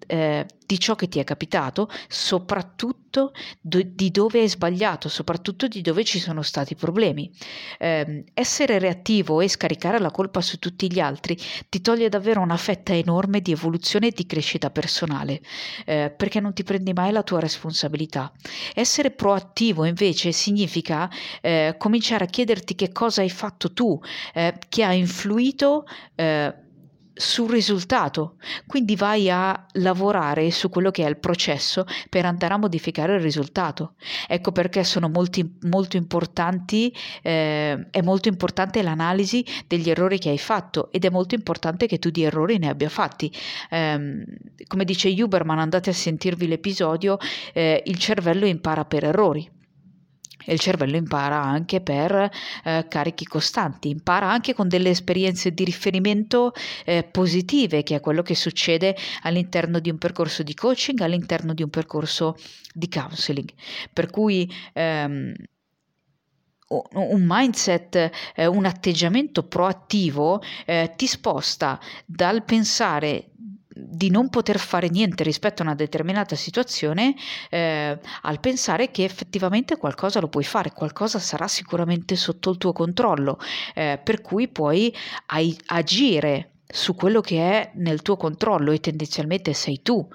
eh, 0.10 0.46
di 0.66 0.80
ciò 0.80 0.96
che 0.96 1.08
ti 1.08 1.20
è 1.20 1.24
capitato, 1.24 1.88
soprattutto 2.08 3.32
do- 3.62 3.82
di 3.84 4.10
dove 4.12 4.40
hai 4.42 4.50
sbagliato, 4.50 5.08
soprattutto 5.08 5.68
di 5.68 5.82
dove 5.82 6.04
ci 6.04 6.20
sono 6.20 6.42
stati 6.42 6.76
problemi. 6.76 7.32
Eh, 7.78 8.24
essere 8.34 8.80
reattivo 8.80 9.42
e 9.42 9.48
scaricare 9.48 10.00
la 10.00 10.12
colpa 10.12 10.42
su 10.42 10.58
tutti 10.58 10.92
gli 10.92 11.00
altri 11.00 11.38
ti 11.70 11.82
toglie 11.82 12.10
davvero 12.10 12.42
una 12.42 12.58
fetta 12.58 12.94
enorme 12.94 13.42
di 13.42 13.52
evoluzione 13.52 14.08
e 14.08 14.12
di 14.12 14.26
crescita 14.26 14.72
personale, 14.72 15.42
eh, 15.86 16.14
perché 16.16 16.40
non 16.40 16.54
ti 16.54 16.64
prendi 16.64 16.94
mai 16.94 17.12
la 17.12 17.24
tua 17.24 17.40
responsabilità. 17.40 18.32
Essere 18.74 19.12
proattivo 19.12 19.86
invece 19.86 20.32
significa 20.32 21.10
eh, 21.42 21.76
cominciare 21.78 22.26
a 22.26 22.28
chiederti 22.28 22.74
che 22.76 22.92
cosa 22.92 23.22
hai 23.22 23.30
fatto 23.30 23.74
tu, 23.74 24.00
eh, 24.34 24.56
che 24.70 24.84
ha 24.84 24.94
influito 24.94 25.86
eh, 26.16 26.54
sul 27.20 27.50
risultato, 27.50 28.36
quindi 28.66 28.96
vai 28.96 29.30
a 29.30 29.66
lavorare 29.74 30.52
su 30.52 30.70
quello 30.70 30.90
che 30.90 31.06
è 31.06 31.10
il 31.10 31.18
processo 31.18 31.86
per 32.10 32.24
andare 32.24 32.54
a 32.54 32.58
modificare 32.58 33.16
il 33.16 33.20
risultato. 33.20 33.96
Ecco 34.26 34.54
perché 34.54 34.86
sono 34.86 35.10
molti, 35.10 35.58
molto 35.64 35.98
importanti, 35.98 36.96
eh, 37.22 37.88
è 37.92 38.02
molto 38.02 38.30
importante 38.30 38.82
l'analisi 38.82 39.46
degli 39.68 39.90
errori 39.90 40.18
che 40.18 40.30
hai 40.30 40.38
fatto 40.38 40.90
ed 40.94 41.04
è 41.04 41.10
molto 41.10 41.36
importante 41.36 41.88
che 41.88 42.00
tu 42.00 42.10
di 42.10 42.24
errori 42.24 42.58
ne 42.58 42.70
abbia 42.70 42.90
fatti. 42.90 43.30
Eh, 43.70 44.24
come 44.66 44.86
dice 44.86 45.10
Huberman, 45.10 45.60
andate 45.60 45.90
a 45.90 45.94
sentirvi 45.94 46.48
l'episodio, 46.48 47.18
eh, 47.52 47.84
il 47.86 47.98
cervello 47.98 48.46
impara 48.46 48.86
per 48.86 49.04
errori 49.04 49.58
e 50.50 50.54
il 50.54 50.60
cervello 50.60 50.98
impara 50.98 51.40
anche 51.40 51.80
per 51.80 52.28
eh, 52.64 52.86
carichi 52.90 53.26
costanti, 53.26 53.90
impara 53.90 54.32
anche 54.32 54.56
con 54.56 54.68
delle 54.68 54.90
esperienze 54.90 55.52
di 55.52 55.64
riferimento 55.64 56.54
eh, 56.86 57.04
positive, 57.04 57.84
che 57.84 57.96
è 57.96 58.00
quello 58.00 58.24
che 58.24 58.34
succede 58.34 58.96
all'interno 59.22 59.80
di 59.80 59.92
un 59.92 60.00
percorso 60.00 60.42
di 60.42 60.56
coaching, 60.56 61.02
all'interno 61.02 61.54
di 61.54 61.62
un 61.62 61.70
percorso 61.70 62.36
di 62.74 62.90
counseling. 62.90 63.50
Per 63.94 64.10
cui 64.10 64.52
ehm, 64.74 65.34
un 66.94 67.24
mindset, 67.28 68.12
eh, 68.36 68.48
un 68.48 68.66
atteggiamento 68.66 69.44
proattivo 69.44 70.42
eh, 70.66 70.94
ti 70.96 71.06
sposta 71.06 71.80
dal 72.06 72.44
pensare 72.44 73.30
di 73.88 74.10
non 74.10 74.30
poter 74.30 74.60
fare 74.60 74.90
niente 74.90 75.24
rispetto 75.24 75.62
a 75.62 75.66
una 75.66 75.76
determinata 75.76 76.36
situazione 76.36 77.16
eh, 77.50 77.98
al 78.22 78.40
pensare 78.40 78.92
che 78.92 79.04
effettivamente 79.04 79.78
qualcosa 79.78 80.20
lo 80.20 80.28
puoi 80.28 80.44
fare, 80.44 80.72
qualcosa 80.72 81.20
sarà 81.20 81.48
sicuramente 81.48 82.16
sotto 82.16 82.50
il 82.50 82.58
tuo 82.58 82.74
controllo, 82.74 83.40
eh, 83.74 84.00
per 84.04 84.22
cui 84.22 84.48
puoi 84.48 84.94
ai- 85.28 85.58
agire 85.68 86.52
su 86.68 86.96
quello 86.96 87.22
che 87.22 87.38
è 87.40 87.72
nel 87.76 88.02
tuo 88.02 88.16
controllo 88.18 88.72
e 88.72 88.80
tendenzialmente 88.80 89.54
sei 89.54 89.82
tu. 89.82 90.08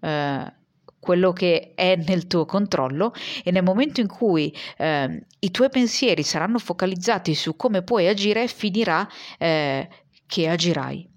Eh, 0.00 0.60
quello 1.02 1.32
che 1.32 1.72
è 1.74 1.96
nel 1.96 2.28
tuo 2.28 2.44
controllo 2.44 3.12
e 3.42 3.50
nel 3.50 3.64
momento 3.64 4.00
in 4.00 4.06
cui 4.06 4.54
eh, 4.76 5.24
i 5.40 5.50
tuoi 5.50 5.68
pensieri 5.68 6.22
saranno 6.22 6.60
focalizzati 6.60 7.34
su 7.34 7.56
come 7.56 7.82
puoi 7.82 8.06
agire 8.06 8.46
finirà 8.46 9.08
eh, 9.36 9.88
che 10.24 10.48
agirai. 10.48 11.11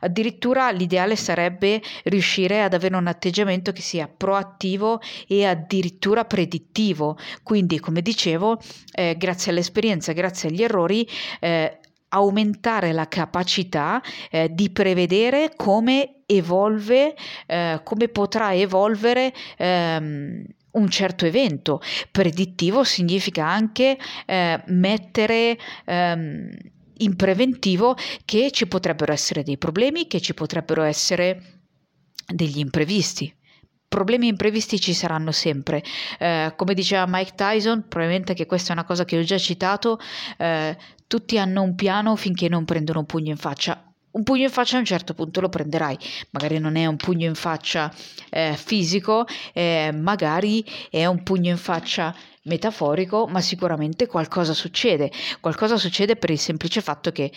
Addirittura 0.00 0.70
l'ideale 0.70 1.16
sarebbe 1.16 1.80
riuscire 2.04 2.62
ad 2.62 2.74
avere 2.74 2.96
un 2.96 3.06
atteggiamento 3.06 3.72
che 3.72 3.82
sia 3.82 4.08
proattivo 4.08 5.00
e 5.26 5.44
addirittura 5.44 6.24
predittivo. 6.24 7.18
Quindi, 7.42 7.78
come 7.78 8.02
dicevo, 8.02 8.60
eh, 8.92 9.16
grazie 9.16 9.52
all'esperienza, 9.52 10.12
grazie 10.12 10.48
agli 10.48 10.62
errori, 10.62 11.06
eh, 11.40 11.78
aumentare 12.10 12.92
la 12.92 13.08
capacità 13.08 14.02
eh, 14.30 14.48
di 14.52 14.70
prevedere 14.70 15.52
come 15.56 16.22
evolve, 16.26 17.14
eh, 17.46 17.80
come 17.82 18.08
potrà 18.08 18.54
evolvere 18.54 19.32
ehm, 19.56 20.44
un 20.72 20.88
certo 20.88 21.26
evento. 21.26 21.80
Predittivo 22.10 22.84
significa 22.84 23.46
anche 23.46 23.98
eh, 24.26 24.62
mettere 24.66 25.58
ehm, 25.84 26.50
in 27.00 27.16
preventivo 27.16 27.96
che 28.24 28.50
ci 28.50 28.66
potrebbero 28.66 29.12
essere 29.12 29.42
dei 29.42 29.58
problemi, 29.58 30.06
che 30.06 30.20
ci 30.20 30.34
potrebbero 30.34 30.82
essere 30.82 31.60
degli 32.26 32.58
imprevisti. 32.58 33.34
Problemi 33.88 34.28
imprevisti 34.28 34.78
ci 34.78 34.94
saranno 34.94 35.32
sempre. 35.32 35.82
Eh, 36.18 36.52
come 36.54 36.74
diceva 36.74 37.06
Mike 37.08 37.32
Tyson, 37.34 37.86
probabilmente 37.88 38.34
che 38.34 38.46
questa 38.46 38.70
è 38.70 38.72
una 38.72 38.84
cosa 38.84 39.04
che 39.04 39.18
ho 39.18 39.22
già 39.22 39.36
citato, 39.36 39.98
eh, 40.38 40.76
tutti 41.08 41.38
hanno 41.38 41.62
un 41.62 41.74
piano 41.74 42.14
finché 42.14 42.48
non 42.48 42.64
prendono 42.64 43.00
un 43.00 43.06
pugno 43.06 43.30
in 43.30 43.36
faccia. 43.36 43.84
Un 44.12 44.22
pugno 44.22 44.44
in 44.44 44.50
faccia 44.50 44.76
a 44.76 44.80
un 44.80 44.84
certo 44.84 45.14
punto 45.14 45.40
lo 45.40 45.48
prenderai, 45.48 45.96
magari 46.30 46.58
non 46.58 46.76
è 46.76 46.86
un 46.86 46.96
pugno 46.96 47.26
in 47.26 47.36
faccia 47.36 47.92
eh, 48.28 48.54
fisico, 48.56 49.24
eh, 49.52 49.90
magari 49.92 50.64
è 50.88 51.06
un 51.06 51.22
pugno 51.22 51.50
in 51.50 51.56
faccia 51.56 52.14
metaforico, 52.44 53.26
ma 53.26 53.40
sicuramente 53.40 54.06
qualcosa 54.06 54.54
succede. 54.54 55.10
Qualcosa 55.40 55.76
succede 55.76 56.16
per 56.16 56.30
il 56.30 56.38
semplice 56.38 56.80
fatto 56.80 57.10
che 57.12 57.32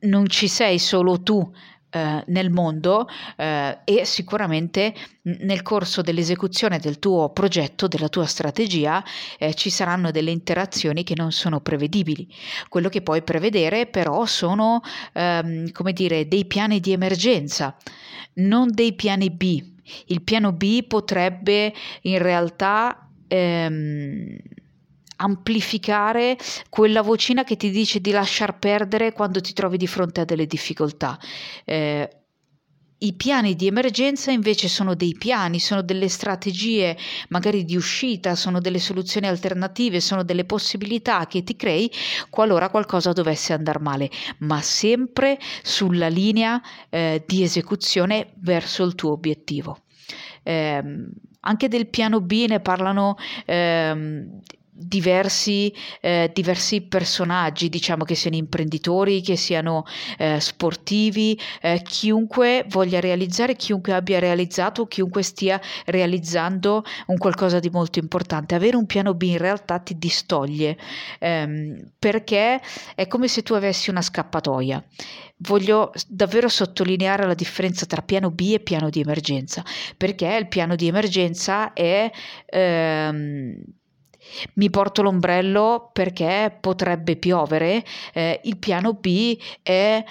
non 0.00 0.28
ci 0.28 0.48
sei 0.48 0.78
solo 0.78 1.22
tu 1.22 1.52
eh, 1.94 2.24
nel 2.26 2.50
mondo 2.50 3.06
eh, 3.36 3.78
e 3.84 4.04
sicuramente 4.04 4.92
nel 5.22 5.62
corso 5.62 6.02
dell'esecuzione 6.02 6.78
del 6.78 6.98
tuo 6.98 7.30
progetto, 7.30 7.86
della 7.86 8.08
tua 8.08 8.26
strategia, 8.26 9.02
eh, 9.38 9.54
ci 9.54 9.70
saranno 9.70 10.10
delle 10.10 10.32
interazioni 10.32 11.04
che 11.04 11.14
non 11.16 11.30
sono 11.30 11.60
prevedibili. 11.60 12.28
Quello 12.68 12.88
che 12.88 13.02
puoi 13.02 13.22
prevedere 13.22 13.86
però 13.86 14.26
sono, 14.26 14.80
ehm, 15.12 15.70
come 15.70 15.92
dire, 15.92 16.26
dei 16.26 16.46
piani 16.46 16.80
di 16.80 16.92
emergenza, 16.92 17.76
non 18.34 18.70
dei 18.72 18.94
piani 18.94 19.30
B. 19.30 19.62
Il 20.06 20.22
piano 20.22 20.52
B 20.52 20.82
potrebbe 20.84 21.72
in 22.02 22.18
realtà 22.18 23.03
ehm, 23.28 24.36
amplificare 25.16 26.36
quella 26.68 27.02
vocina 27.02 27.44
che 27.44 27.56
ti 27.56 27.70
dice 27.70 28.00
di 28.00 28.10
lasciar 28.10 28.58
perdere 28.58 29.12
quando 29.12 29.40
ti 29.40 29.52
trovi 29.52 29.76
di 29.76 29.86
fronte 29.86 30.20
a 30.22 30.24
delle 30.24 30.46
difficoltà. 30.46 31.18
Eh, 31.64 32.08
i 33.04 33.12
piani 33.12 33.54
di 33.54 33.66
emergenza 33.66 34.30
invece 34.30 34.68
sono 34.68 34.94
dei 34.94 35.14
piani, 35.18 35.58
sono 35.58 35.82
delle 35.82 36.08
strategie 36.08 36.96
magari 37.28 37.64
di 37.64 37.76
uscita, 37.76 38.34
sono 38.34 38.60
delle 38.60 38.78
soluzioni 38.78 39.26
alternative, 39.26 40.00
sono 40.00 40.22
delle 40.22 40.44
possibilità 40.44 41.26
che 41.26 41.42
ti 41.42 41.54
crei 41.54 41.90
qualora 42.30 42.70
qualcosa 42.70 43.12
dovesse 43.12 43.52
andare 43.52 43.80
male, 43.80 44.10
ma 44.38 44.60
sempre 44.62 45.38
sulla 45.62 46.08
linea 46.08 46.62
eh, 46.88 47.22
di 47.26 47.42
esecuzione 47.42 48.32
verso 48.36 48.84
il 48.84 48.94
tuo 48.94 49.12
obiettivo. 49.12 49.80
Eh, 50.42 50.82
anche 51.44 51.68
del 51.68 51.86
piano 51.88 52.20
B 52.20 52.46
ne 52.48 52.60
parlano 52.60 53.16
ehm, 53.46 54.40
diversi, 54.76 55.72
eh, 56.00 56.30
diversi 56.34 56.80
personaggi, 56.82 57.68
diciamo 57.68 58.04
che 58.04 58.16
siano 58.16 58.36
imprenditori, 58.36 59.20
che 59.20 59.36
siano 59.36 59.84
eh, 60.18 60.40
sportivi, 60.40 61.38
eh, 61.60 61.80
chiunque 61.82 62.64
voglia 62.68 62.98
realizzare, 62.98 63.54
chiunque 63.54 63.92
abbia 63.92 64.18
realizzato, 64.18 64.86
chiunque 64.86 65.22
stia 65.22 65.60
realizzando 65.86 66.82
un 67.06 67.18
qualcosa 67.18 67.60
di 67.60 67.70
molto 67.70 68.00
importante. 68.00 68.56
Avere 68.56 68.76
un 68.76 68.86
piano 68.86 69.14
B 69.14 69.22
in 69.22 69.38
realtà 69.38 69.78
ti 69.78 69.96
distoglie 69.96 70.76
ehm, 71.20 71.90
perché 71.98 72.60
è 72.96 73.06
come 73.06 73.28
se 73.28 73.42
tu 73.42 73.54
avessi 73.54 73.90
una 73.90 74.02
scappatoia. 74.02 74.84
Voglio 75.38 75.92
davvero 76.08 76.48
sottolineare 76.48 77.26
la 77.26 77.34
differenza 77.34 77.86
tra 77.86 78.02
piano 78.02 78.30
B 78.30 78.52
e 78.54 78.60
piano 78.60 78.88
di 78.88 79.00
emergenza, 79.00 79.62
perché 79.96 80.26
il 80.36 80.48
piano 80.48 80.74
di 80.74 80.86
emergenza 80.86 81.72
è 81.72 82.10
ehm, 82.46 83.62
mi 84.54 84.70
porto 84.70 85.02
l'ombrello 85.02 85.90
perché 85.92 86.56
potrebbe 86.60 87.16
piovere, 87.16 87.84
eh, 88.12 88.40
il 88.44 88.58
piano 88.58 88.94
B 88.94 89.38
è 89.62 90.04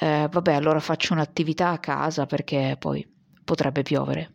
eh, 0.00 0.28
vabbè 0.30 0.54
allora 0.54 0.80
faccio 0.80 1.12
un'attività 1.12 1.70
a 1.70 1.78
casa 1.78 2.26
perché 2.26 2.76
poi 2.78 3.06
potrebbe 3.44 3.82
piovere. 3.82 4.32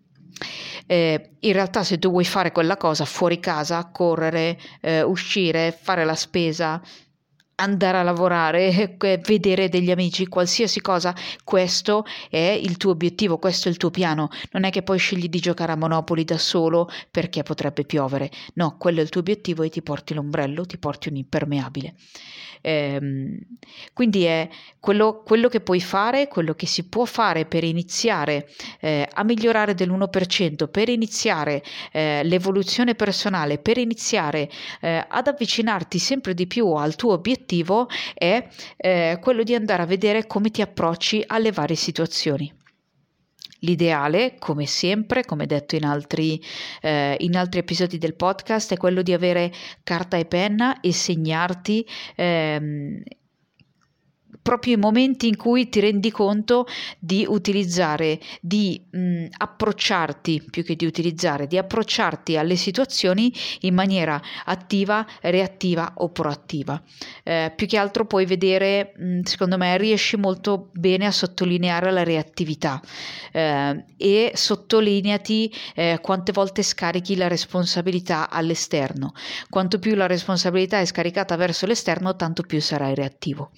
Eh, 0.86 1.32
in 1.40 1.54
realtà 1.54 1.84
se 1.84 2.00
tu 2.00 2.10
vuoi 2.10 2.26
fare 2.26 2.52
quella 2.52 2.78
cosa 2.78 3.06
fuori 3.06 3.40
casa, 3.40 3.90
correre, 3.92 4.58
eh, 4.82 5.02
uscire, 5.02 5.78
fare 5.80 6.06
la 6.06 6.16
spesa, 6.16 6.82
andare 7.60 7.98
a 7.98 8.04
lavorare, 8.04 8.96
vedere 8.98 9.70
degli 9.70 9.92
amici, 9.92 10.28
qualsiasi 10.28 10.82
cosa, 10.82 11.14
questo 11.44 12.06
è 12.30 12.38
il 12.62 12.78
tuo 12.78 12.92
obiettivo, 12.92 13.38
questo 13.38 13.68
è 13.68 13.72
il 13.72 13.78
tuo 13.78 13.92
piano. 13.92 14.30
Non 14.52 14.64
è 14.64 14.70
che 14.70 14.82
poi 14.82 14.98
scegli 14.98 15.30
di 15.30 15.40
giocare 15.40 15.74
a 15.74 15.76
Monopoli 15.76 16.24
da 16.24 16.38
solo 16.38 16.90
perché 17.12 17.44
potrebbe 17.44 17.84
piovere. 17.84 18.32
No, 18.56 18.78
quello 18.78 19.00
è 19.00 19.04
il 19.04 19.10
tuo 19.10 19.22
obiettivo 19.22 19.64
e 19.64 19.70
ti 19.70 19.82
porti 19.82 20.14
l'ombrello, 20.14 20.66
ti 20.66 20.78
porti 20.78 21.10
un 21.10 21.18
impermeabile. 21.18 21.96
Ehm, 22.62 23.40
quindi 23.94 24.26
è 24.26 24.50
quello, 24.82 25.24
quello, 25.24 25.48
che 25.48 25.62
puoi 25.62 25.80
fare, 25.80 26.28
quello 26.28 26.54
che 26.54 26.66
si 26.66 26.90
può 26.90 27.06
fare 27.06 27.46
per 27.46 27.64
iniziare 27.64 28.50
eh, 28.82 29.08
a 29.10 29.24
migliorare 29.24 29.74
dell'1%, 29.74 30.70
per 30.70 30.90
iniziare 30.90 31.64
eh, 31.94 32.22
l'evoluzione 32.24 32.96
personale, 32.96 33.60
per 33.60 33.78
iniziare 33.78 34.50
eh, 34.82 35.06
ad 35.08 35.28
avvicinarti 35.28 36.00
sempre 36.00 36.34
di 36.34 36.48
più 36.48 36.72
al 36.74 36.96
tuo 36.96 37.14
obiettivo 37.14 37.49
è 38.14 38.48
eh, 38.78 39.18
quello 39.22 39.44
di 39.44 39.56
andare 39.56 39.84
a 39.84 39.86
vedere 39.86 40.28
come 40.28 40.52
ti 40.52 40.62
approcci 40.62 41.24
alle 41.28 41.52
varie 41.52 41.76
situazioni. 41.76 42.54
L'ideale, 43.62 44.36
come 44.40 44.66
sempre, 44.66 45.26
come 45.26 45.46
detto 45.46 45.76
in 45.76 45.84
altri, 45.84 46.42
eh, 46.82 47.18
in 47.20 47.36
altri, 47.36 47.60
episodi 47.60 47.98
del 47.98 48.16
podcast, 48.16 48.74
è 48.74 48.78
quello 48.78 49.02
di 49.02 49.12
avere 49.12 49.52
carta 49.84 50.16
e 50.16 50.26
penna 50.26 50.80
e 50.80 50.94
segnarti 50.94 51.86
ehm, 52.16 53.02
proprio 54.42 54.74
i 54.74 54.78
momenti 54.78 55.28
in 55.28 55.36
cui 55.36 55.70
ti 55.70 55.80
rendi 55.80 56.12
conto 56.12 56.66
di 56.98 57.26
utilizzare, 57.28 58.20
di 58.42 58.82
mh, 58.90 59.26
approcciarti, 59.38 60.48
più 60.50 60.64
che 60.64 60.76
di 60.76 60.86
utilizzare, 60.86 61.48
di 61.48 61.58
approcciarti 61.58 62.38
alle 62.38 62.56
situazioni 62.56 63.32
in 63.62 63.74
maniera 63.74 64.22
attiva, 64.46 65.06
reattiva 65.22 65.94
o 65.98 66.10
proattiva. 66.10 66.82
Eh, 67.24 67.54
più 67.56 67.68
che 67.68 67.78
altro 67.78 68.06
puoi 68.06 68.26
vedere, 68.26 68.94
mh, 68.98 69.22
secondo 69.22 69.58
me, 69.58 69.78
riesci 69.78 70.18
molto 70.18 70.70
bene 70.74 71.06
a 71.06 71.12
sottolineare 71.12 71.92
la 71.92 72.04
reattività 72.04 72.82
eh, 73.32 73.86
e 73.98 74.32
sottolineati 74.34 75.54
eh, 75.76 76.00
quante 76.02 76.32
volte 76.32 76.64
scarichi 76.64 77.16
la 77.16 77.28
responsabilità 77.28 78.30
all'esterno. 78.30 79.14
Quanto 79.50 79.80
più 79.80 79.96
la 79.96 80.08
responsabilità 80.08 80.80
è 80.80 80.86
scaricata 80.86 81.36
verso 81.36 81.66
l'esterno, 81.66 82.16
tanto 82.16 82.44
più 82.44 82.60
sarai 82.62 82.96
reattivo. 82.96 83.52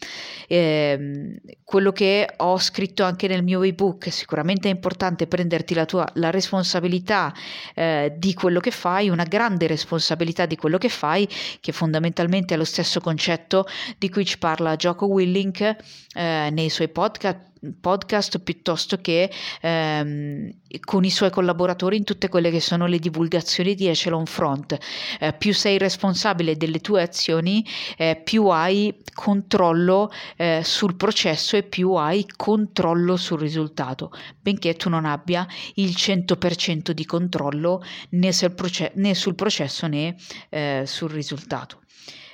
Eh, 0.47 0.70
Ehm, 0.71 1.35
quello 1.63 1.91
che 1.91 2.27
ho 2.37 2.57
scritto 2.57 3.03
anche 3.03 3.27
nel 3.27 3.43
mio 3.43 3.61
ebook, 3.61 4.11
sicuramente 4.11 4.69
è 4.69 4.71
importante 4.71 5.27
prenderti 5.27 5.73
la 5.73 5.85
tua 5.85 6.09
la 6.15 6.29
responsabilità 6.29 7.33
eh, 7.73 8.13
di 8.17 8.33
quello 8.33 8.59
che 8.59 8.71
fai, 8.71 9.09
una 9.09 9.23
grande 9.23 9.67
responsabilità 9.67 10.45
di 10.45 10.55
quello 10.55 10.77
che 10.77 10.89
fai, 10.89 11.27
che 11.59 11.71
fondamentalmente 11.71 12.53
è 12.53 12.57
lo 12.57 12.65
stesso 12.65 12.99
concetto 12.99 13.65
di 13.97 14.09
cui 14.09 14.25
ci 14.25 14.37
parla 14.37 14.75
Jocko 14.75 15.07
Willink 15.07 15.61
eh, 15.61 16.49
nei 16.51 16.69
suoi 16.69 16.89
podcast 16.89 17.50
podcast 17.79 18.39
piuttosto 18.39 18.97
che 18.97 19.31
ehm, 19.61 20.49
con 20.83 21.03
i 21.03 21.11
suoi 21.11 21.29
collaboratori 21.29 21.97
in 21.97 22.03
tutte 22.03 22.29
quelle 22.29 22.49
che 22.49 22.59
sono 22.59 22.87
le 22.87 22.99
divulgazioni 22.99 23.75
di 23.75 23.87
Echelon 23.87 24.25
Front. 24.25 24.77
Eh, 25.19 25.33
più 25.33 25.53
sei 25.53 25.77
responsabile 25.77 26.57
delle 26.57 26.79
tue 26.79 27.01
azioni, 27.01 27.65
eh, 27.97 28.19
più 28.23 28.47
hai 28.47 28.95
controllo 29.13 30.11
eh, 30.37 30.61
sul 30.63 30.95
processo 30.95 31.55
e 31.55 31.63
più 31.63 31.93
hai 31.93 32.25
controllo 32.35 33.15
sul 33.15 33.39
risultato, 33.39 34.11
benché 34.39 34.73
tu 34.75 34.89
non 34.89 35.05
abbia 35.05 35.45
il 35.75 35.89
100% 35.89 36.91
di 36.91 37.05
controllo 37.05 37.83
né 38.11 38.31
sul, 38.31 38.53
proce- 38.53 38.91
né 38.95 39.13
sul 39.13 39.35
processo 39.35 39.87
né 39.87 40.15
eh, 40.49 40.83
sul 40.85 41.11
risultato. 41.11 41.81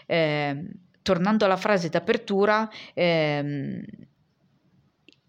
Ehm, 0.05 0.69
tornando 1.01 1.45
alla 1.45 1.57
frase 1.57 1.89
d'apertura, 1.89 2.69
ehm, 2.93 3.83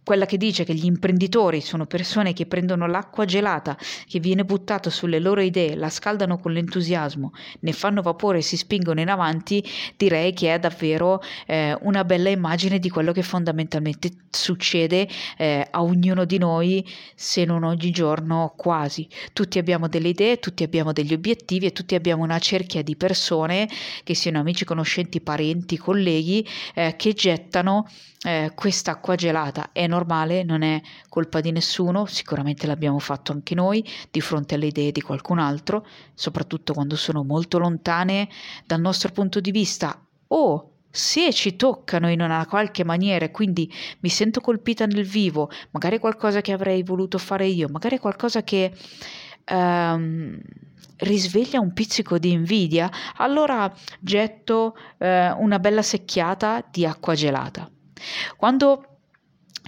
quella 0.08 0.24
che 0.24 0.38
dice 0.38 0.64
che 0.64 0.72
gli 0.72 0.86
imprenditori 0.86 1.60
sono 1.60 1.84
persone 1.84 2.32
che 2.32 2.46
prendono 2.46 2.86
l'acqua 2.86 3.26
gelata 3.26 3.76
che 4.06 4.20
viene 4.20 4.42
buttata 4.42 4.88
sulle 4.88 5.18
loro 5.18 5.42
idee, 5.42 5.76
la 5.76 5.90
scaldano 5.90 6.38
con 6.38 6.52
l'entusiasmo, 6.52 7.32
ne 7.60 7.72
fanno 7.72 8.00
vapore 8.00 8.38
e 8.38 8.40
si 8.40 8.56
spingono 8.56 9.02
in 9.02 9.10
avanti, 9.10 9.62
direi 9.98 10.32
che 10.32 10.54
è 10.54 10.58
davvero 10.58 11.20
eh, 11.46 11.76
una 11.82 12.06
bella 12.06 12.30
immagine 12.30 12.78
di 12.78 12.88
quello 12.88 13.12
che 13.12 13.20
fondamentalmente 13.20 14.10
succede 14.30 15.06
eh, 15.36 15.68
a 15.70 15.82
ognuno 15.82 16.24
di 16.24 16.38
noi, 16.38 16.82
se 17.14 17.44
non 17.44 17.62
oggigiorno 17.62 18.54
quasi. 18.56 19.06
Tutti 19.34 19.58
abbiamo 19.58 19.88
delle 19.88 20.08
idee, 20.08 20.38
tutti 20.38 20.62
abbiamo 20.62 20.92
degli 20.92 21.12
obiettivi 21.12 21.66
e 21.66 21.72
tutti 21.72 21.94
abbiamo 21.94 22.22
una 22.22 22.38
cerchia 22.38 22.82
di 22.82 22.96
persone, 22.96 23.68
che 24.04 24.14
siano 24.14 24.38
amici, 24.38 24.64
conoscenti, 24.64 25.20
parenti, 25.20 25.76
colleghi, 25.76 26.48
eh, 26.72 26.94
che 26.96 27.12
gettano 27.12 27.86
eh, 28.24 28.52
questa 28.54 28.92
acqua 28.92 29.14
gelata. 29.14 29.70
È 29.72 29.86
normale, 29.86 29.97
non 30.06 30.62
è 30.62 30.80
colpa 31.08 31.40
di 31.40 31.52
nessuno, 31.52 32.06
sicuramente 32.06 32.66
l'abbiamo 32.66 32.98
fatto 32.98 33.32
anche 33.32 33.54
noi 33.54 33.84
di 34.10 34.20
fronte 34.20 34.54
alle 34.54 34.66
idee 34.66 34.92
di 34.92 35.00
qualcun 35.00 35.38
altro, 35.38 35.86
soprattutto 36.14 36.72
quando 36.72 36.96
sono 36.96 37.24
molto 37.24 37.58
lontane 37.58 38.28
dal 38.66 38.80
nostro 38.80 39.10
punto 39.12 39.40
di 39.40 39.50
vista 39.50 40.00
o 40.28 40.72
se 40.90 41.32
ci 41.32 41.56
toccano 41.56 42.10
in 42.10 42.20
una 42.20 42.46
qualche 42.46 42.82
maniera 42.82 43.28
quindi 43.30 43.70
mi 44.00 44.08
sento 44.08 44.40
colpita 44.40 44.86
nel 44.86 45.04
vivo, 45.04 45.50
magari 45.70 45.98
qualcosa 45.98 46.40
che 46.40 46.52
avrei 46.52 46.82
voluto 46.82 47.18
fare 47.18 47.46
io, 47.46 47.68
magari 47.68 47.98
qualcosa 47.98 48.42
che 48.42 48.72
um, 49.50 50.40
risveglia 50.98 51.60
un 51.60 51.72
pizzico 51.72 52.18
di 52.18 52.32
invidia, 52.32 52.90
allora 53.16 53.72
getto 54.00 54.76
uh, 54.98 55.06
una 55.06 55.58
bella 55.58 55.82
secchiata 55.82 56.64
di 56.70 56.86
acqua 56.86 57.14
gelata. 57.14 57.70
Quando 58.36 58.97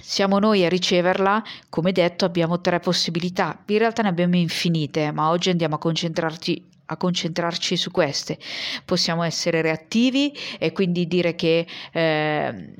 siamo 0.01 0.39
noi 0.39 0.65
a 0.65 0.69
riceverla, 0.69 1.43
come 1.69 1.91
detto, 1.91 2.25
abbiamo 2.25 2.59
tre 2.61 2.79
possibilità. 2.79 3.63
In 3.67 3.77
realtà 3.77 4.01
ne 4.01 4.09
abbiamo 4.09 4.35
infinite, 4.35 5.11
ma 5.11 5.29
oggi 5.29 5.49
andiamo 5.49 5.75
a 5.75 5.79
concentrarci 5.79 6.69
a 6.91 6.97
concentrarci 6.97 7.77
su 7.77 7.89
queste. 7.89 8.37
Possiamo 8.83 9.23
essere 9.23 9.61
reattivi 9.61 10.37
e 10.59 10.73
quindi 10.73 11.07
dire 11.07 11.35
che 11.35 11.65
eh, 11.93 12.73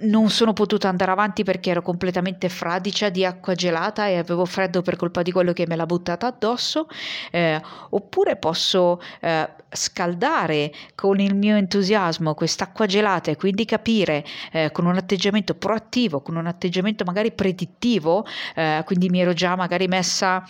non 0.00 0.30
sono 0.30 0.52
potuta 0.52 0.88
andare 0.88 1.10
avanti 1.10 1.44
perché 1.44 1.70
ero 1.70 1.82
completamente 1.82 2.48
fradicia 2.48 3.08
di 3.08 3.24
acqua 3.24 3.54
gelata 3.54 4.06
e 4.06 4.16
avevo 4.16 4.44
freddo 4.44 4.82
per 4.82 4.96
colpa 4.96 5.22
di 5.22 5.32
quello 5.32 5.52
che 5.52 5.66
me 5.66 5.76
l'ha 5.76 5.86
buttata 5.86 6.26
addosso, 6.26 6.86
eh, 7.30 7.60
oppure 7.90 8.36
posso 8.36 9.00
eh, 9.20 9.48
scaldare 9.70 10.72
con 10.94 11.20
il 11.20 11.34
mio 11.34 11.56
entusiasmo 11.56 12.34
quest'acqua 12.34 12.86
gelata 12.86 13.30
e 13.30 13.36
quindi 13.36 13.64
capire 13.64 14.24
eh, 14.52 14.70
con 14.72 14.86
un 14.86 14.96
atteggiamento 14.96 15.54
proattivo, 15.54 16.20
con 16.20 16.36
un 16.36 16.46
atteggiamento 16.46 17.04
magari 17.04 17.32
predittivo, 17.32 18.26
eh, 18.54 18.82
quindi 18.84 19.08
mi 19.08 19.20
ero 19.20 19.32
già 19.32 19.56
magari 19.56 19.86
messa 19.86 20.44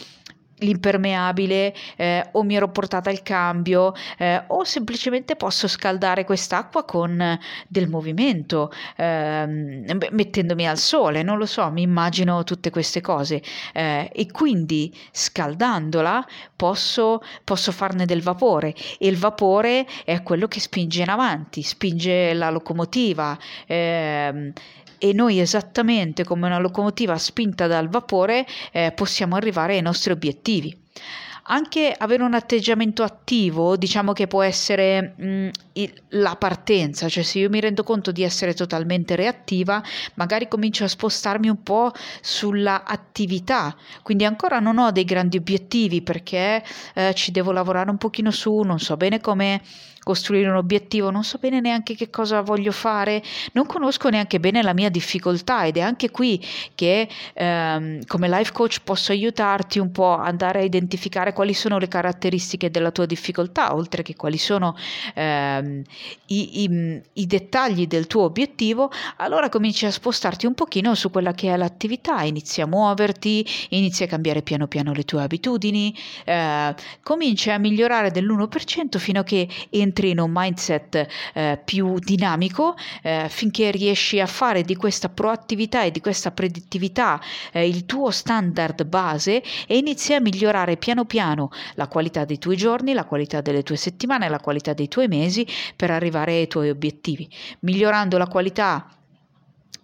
l'impermeabile 0.60 1.74
eh, 1.96 2.28
o 2.32 2.42
mi 2.42 2.56
ero 2.56 2.70
portata 2.70 3.10
il 3.10 3.22
cambio 3.22 3.92
eh, 4.18 4.42
o 4.46 4.64
semplicemente 4.64 5.36
posso 5.36 5.68
scaldare 5.68 6.24
quest'acqua 6.24 6.84
con 6.84 7.38
del 7.68 7.88
movimento 7.88 8.70
eh, 8.96 9.46
mettendomi 10.10 10.68
al 10.68 10.78
sole 10.78 11.22
non 11.22 11.38
lo 11.38 11.46
so 11.46 11.70
mi 11.70 11.82
immagino 11.82 12.44
tutte 12.44 12.70
queste 12.70 13.00
cose. 13.00 13.42
Eh, 13.72 14.10
e 14.12 14.30
quindi 14.30 14.94
scaldandola 15.10 16.26
posso, 16.56 17.20
posso 17.44 17.72
farne 17.72 18.06
del 18.06 18.22
vapore. 18.22 18.74
E 18.98 19.08
il 19.08 19.16
vapore 19.16 19.86
è 20.04 20.22
quello 20.22 20.46
che 20.48 20.60
spinge 20.60 21.02
in 21.02 21.08
avanti 21.08 21.62
spinge 21.62 22.32
la 22.34 22.50
locomotiva 22.50 23.38
ehm, 23.66 24.52
e 25.00 25.14
noi 25.14 25.40
esattamente 25.40 26.24
come 26.24 26.46
una 26.46 26.58
locomotiva 26.58 27.16
spinta 27.16 27.66
dal 27.66 27.88
vapore 27.88 28.46
eh, 28.70 28.92
possiamo 28.92 29.34
arrivare 29.34 29.74
ai 29.74 29.82
nostri 29.82 30.12
obiettivi. 30.12 30.78
Anche 31.52 31.92
avere 31.96 32.22
un 32.22 32.34
atteggiamento 32.34 33.02
attivo, 33.02 33.76
diciamo 33.76 34.12
che 34.12 34.26
può 34.26 34.42
essere 34.42 35.14
mh, 35.16 35.24
mm, 35.24 35.48
il, 35.72 35.92
la 36.10 36.36
partenza, 36.36 37.08
cioè 37.08 37.24
se 37.24 37.40
io 37.40 37.48
mi 37.48 37.60
rendo 37.60 37.82
conto 37.82 38.12
di 38.12 38.22
essere 38.22 38.54
totalmente 38.54 39.16
reattiva, 39.16 39.82
magari 40.14 40.46
comincio 40.46 40.84
a 40.84 40.88
spostarmi 40.88 41.48
un 41.48 41.62
po' 41.62 41.92
sulla 42.20 42.84
attività. 42.84 43.74
Quindi 44.02 44.24
ancora 44.26 44.60
non 44.60 44.78
ho 44.78 44.92
dei 44.92 45.04
grandi 45.04 45.38
obiettivi 45.38 46.02
perché 46.02 46.62
eh, 46.94 47.14
ci 47.14 47.32
devo 47.32 47.50
lavorare 47.52 47.90
un 47.90 47.98
pochino 47.98 48.30
su, 48.30 48.60
non 48.60 48.78
so 48.78 48.96
bene 48.96 49.20
come 49.20 49.62
costruire 50.02 50.48
un 50.48 50.56
obiettivo, 50.56 51.10
non 51.10 51.24
so 51.24 51.38
bene 51.38 51.60
neanche 51.60 51.94
che 51.94 52.10
cosa 52.10 52.40
voglio 52.40 52.72
fare, 52.72 53.22
non 53.52 53.66
conosco 53.66 54.08
neanche 54.08 54.40
bene 54.40 54.62
la 54.62 54.72
mia 54.72 54.88
difficoltà 54.88 55.66
ed 55.66 55.76
è 55.76 55.80
anche 55.80 56.10
qui 56.10 56.44
che 56.74 57.08
ehm, 57.34 58.04
come 58.06 58.28
life 58.28 58.52
coach 58.52 58.80
posso 58.82 59.12
aiutarti 59.12 59.78
un 59.78 59.92
po' 59.92 60.14
ad 60.14 60.26
andare 60.26 60.60
a 60.60 60.62
identificare 60.62 61.32
quali 61.32 61.54
sono 61.54 61.78
le 61.78 61.86
caratteristiche 61.86 62.70
della 62.70 62.90
tua 62.90 63.06
difficoltà, 63.06 63.74
oltre 63.74 64.02
che 64.02 64.16
quali 64.16 64.38
sono 64.38 64.74
ehm, 65.14 65.82
i, 66.26 66.62
i, 66.62 67.00
i 67.12 67.26
dettagli 67.26 67.86
del 67.86 68.06
tuo 68.06 68.22
obiettivo, 68.22 68.90
allora 69.16 69.48
cominci 69.48 69.84
a 69.86 69.90
spostarti 69.90 70.46
un 70.46 70.54
pochino 70.54 70.94
su 70.94 71.10
quella 71.10 71.32
che 71.32 71.52
è 71.52 71.56
l'attività, 71.56 72.22
inizi 72.22 72.62
a 72.62 72.66
muoverti, 72.66 73.46
inizi 73.70 74.04
a 74.04 74.06
cambiare 74.06 74.42
piano 74.42 74.66
piano 74.66 74.92
le 74.92 75.04
tue 75.04 75.22
abitudini, 75.22 75.94
eh, 76.24 76.74
cominci 77.02 77.50
a 77.50 77.58
migliorare 77.58 78.10
dell'1% 78.10 78.98
fino 78.98 79.20
a 79.20 79.24
che 79.24 79.46
entri 79.68 79.89
entri 79.90 80.11
in 80.11 80.20
un 80.20 80.31
mindset 80.33 81.07
eh, 81.35 81.61
più 81.64 81.98
dinamico 81.98 82.76
eh, 83.03 83.26
finché 83.29 83.72
riesci 83.72 84.20
a 84.20 84.26
fare 84.26 84.62
di 84.62 84.76
questa 84.76 85.09
proattività 85.09 85.83
e 85.83 85.90
di 85.90 86.00
questa 86.00 86.31
predittività 86.31 87.20
eh, 87.53 87.66
il 87.66 87.87
tuo 87.87 88.11
standard 88.11 88.85
base 88.85 89.42
e 89.66 89.76
inizi 89.76 90.14
a 90.14 90.20
migliorare 90.20 90.76
piano 90.76 91.05
piano 91.05 91.50
la 91.74 91.88
qualità 91.88 92.24
dei 92.24 92.38
tuoi 92.38 92.57
giorni, 92.57 92.92
la 92.92 93.05
qualità 93.05 93.40
delle 93.40 93.64
tue 93.64 93.76
settimane, 93.76 94.29
la 94.29 94.38
qualità 94.38 94.72
dei 94.72 94.88
tuoi 94.88 95.09
mesi 95.09 95.46
per 95.74 95.90
arrivare 95.90 96.35
ai 96.35 96.46
tuoi 96.46 96.70
obiettivi. 96.70 97.29
Migliorando 97.61 98.16
la 98.16 98.29
qualità 98.29 98.87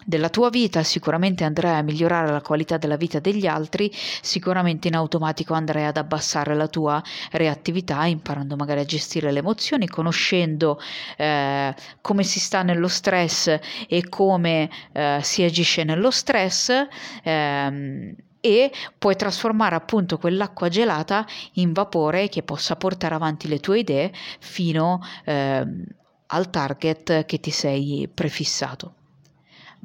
della 0.06 0.28
tua 0.28 0.50
vita, 0.50 0.84
sicuramente 0.84 1.42
andrai 1.42 1.78
a 1.78 1.82
migliorare 1.82 2.30
la 2.30 2.40
qualità 2.40 2.76
della 2.76 2.96
vita 2.96 3.18
degli 3.18 3.46
altri, 3.46 3.90
sicuramente 3.92 4.86
in 4.86 4.94
automatico 4.94 5.52
andrai 5.52 5.84
ad 5.84 5.96
abbassare 5.96 6.54
la 6.54 6.68
tua 6.68 7.02
reattività, 7.32 8.04
imparando 8.04 8.54
magari 8.54 8.80
a 8.80 8.84
gestire 8.84 9.32
le 9.32 9.40
emozioni, 9.40 9.88
conoscendo 9.88 10.78
eh, 11.16 11.74
come 12.00 12.22
si 12.22 12.38
sta 12.38 12.62
nello 12.62 12.86
stress 12.86 13.58
e 13.88 14.08
come 14.08 14.70
eh, 14.92 15.18
si 15.22 15.42
agisce 15.42 15.82
nello 15.82 16.12
stress. 16.12 16.72
Ehm, 17.24 18.14
e 18.38 18.70
puoi 18.96 19.16
trasformare 19.16 19.74
appunto 19.74 20.18
quell'acqua 20.18 20.68
gelata 20.68 21.26
in 21.54 21.72
vapore 21.72 22.28
che 22.28 22.44
possa 22.44 22.76
portare 22.76 23.16
avanti 23.16 23.48
le 23.48 23.58
tue 23.58 23.80
idee 23.80 24.12
fino 24.38 25.00
eh, 25.24 25.66
al 26.26 26.50
target 26.50 27.24
che 27.24 27.40
ti 27.40 27.50
sei 27.50 28.08
prefissato. 28.12 28.94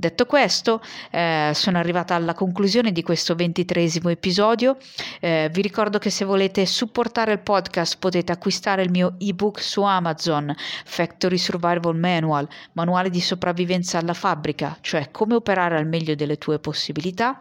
Detto 0.01 0.25
questo, 0.25 0.81
eh, 1.11 1.51
sono 1.53 1.77
arrivata 1.77 2.15
alla 2.15 2.33
conclusione 2.33 2.91
di 2.91 3.03
questo 3.03 3.35
ventitresimo 3.35 4.09
episodio. 4.09 4.77
Eh, 5.19 5.47
vi 5.53 5.61
ricordo 5.61 5.99
che 5.99 6.09
se 6.09 6.25
volete 6.25 6.65
supportare 6.65 7.33
il 7.33 7.39
podcast 7.41 7.99
potete 7.99 8.31
acquistare 8.31 8.81
il 8.81 8.89
mio 8.89 9.13
ebook 9.19 9.61
su 9.61 9.83
Amazon, 9.83 10.55
Factory 10.85 11.37
Survival 11.37 11.95
Manual, 11.95 12.49
manuale 12.71 13.11
di 13.11 13.21
sopravvivenza 13.21 13.99
alla 13.99 14.15
fabbrica, 14.15 14.75
cioè 14.81 15.11
come 15.11 15.35
operare 15.35 15.77
al 15.77 15.85
meglio 15.85 16.15
delle 16.15 16.39
tue 16.39 16.57
possibilità. 16.57 17.39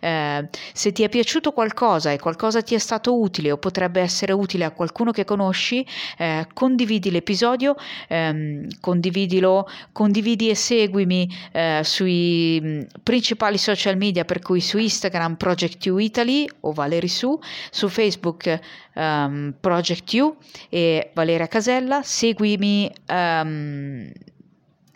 Eh, 0.00 0.48
se 0.72 0.90
ti 0.90 1.04
è 1.04 1.08
piaciuto 1.08 1.52
qualcosa 1.52 2.10
e 2.10 2.18
qualcosa 2.18 2.60
ti 2.60 2.74
è 2.74 2.78
stato 2.78 3.20
utile 3.20 3.52
o 3.52 3.58
potrebbe 3.58 4.00
essere 4.00 4.32
utile 4.32 4.64
a 4.64 4.72
qualcuno 4.72 5.12
che 5.12 5.24
conosci, 5.24 5.86
eh, 6.18 6.48
condividi 6.52 7.12
l'episodio, 7.12 7.76
ehm, 8.08 8.66
condividilo, 8.80 9.68
condividi 9.92 10.48
e 10.50 10.56
seguimi 10.56 11.32
eh, 11.52 11.82
su 11.84 11.98
sui 12.00 12.58
mm, 12.62 12.80
principali 13.02 13.58
social 13.58 13.98
media, 13.98 14.24
per 14.24 14.38
cui 14.40 14.62
su 14.62 14.78
Instagram 14.78 15.34
Project 15.36 15.84
U 15.86 15.98
Italy 15.98 16.48
o 16.60 16.72
Valeri 16.72 17.08
Su, 17.08 17.38
su 17.70 17.88
Facebook 17.88 18.58
um, 18.94 19.54
Project 19.60 20.10
U 20.14 20.34
e 20.70 21.10
Valeria 21.12 21.46
Casella, 21.46 22.00
seguimi 22.02 22.90
um, 23.08 24.10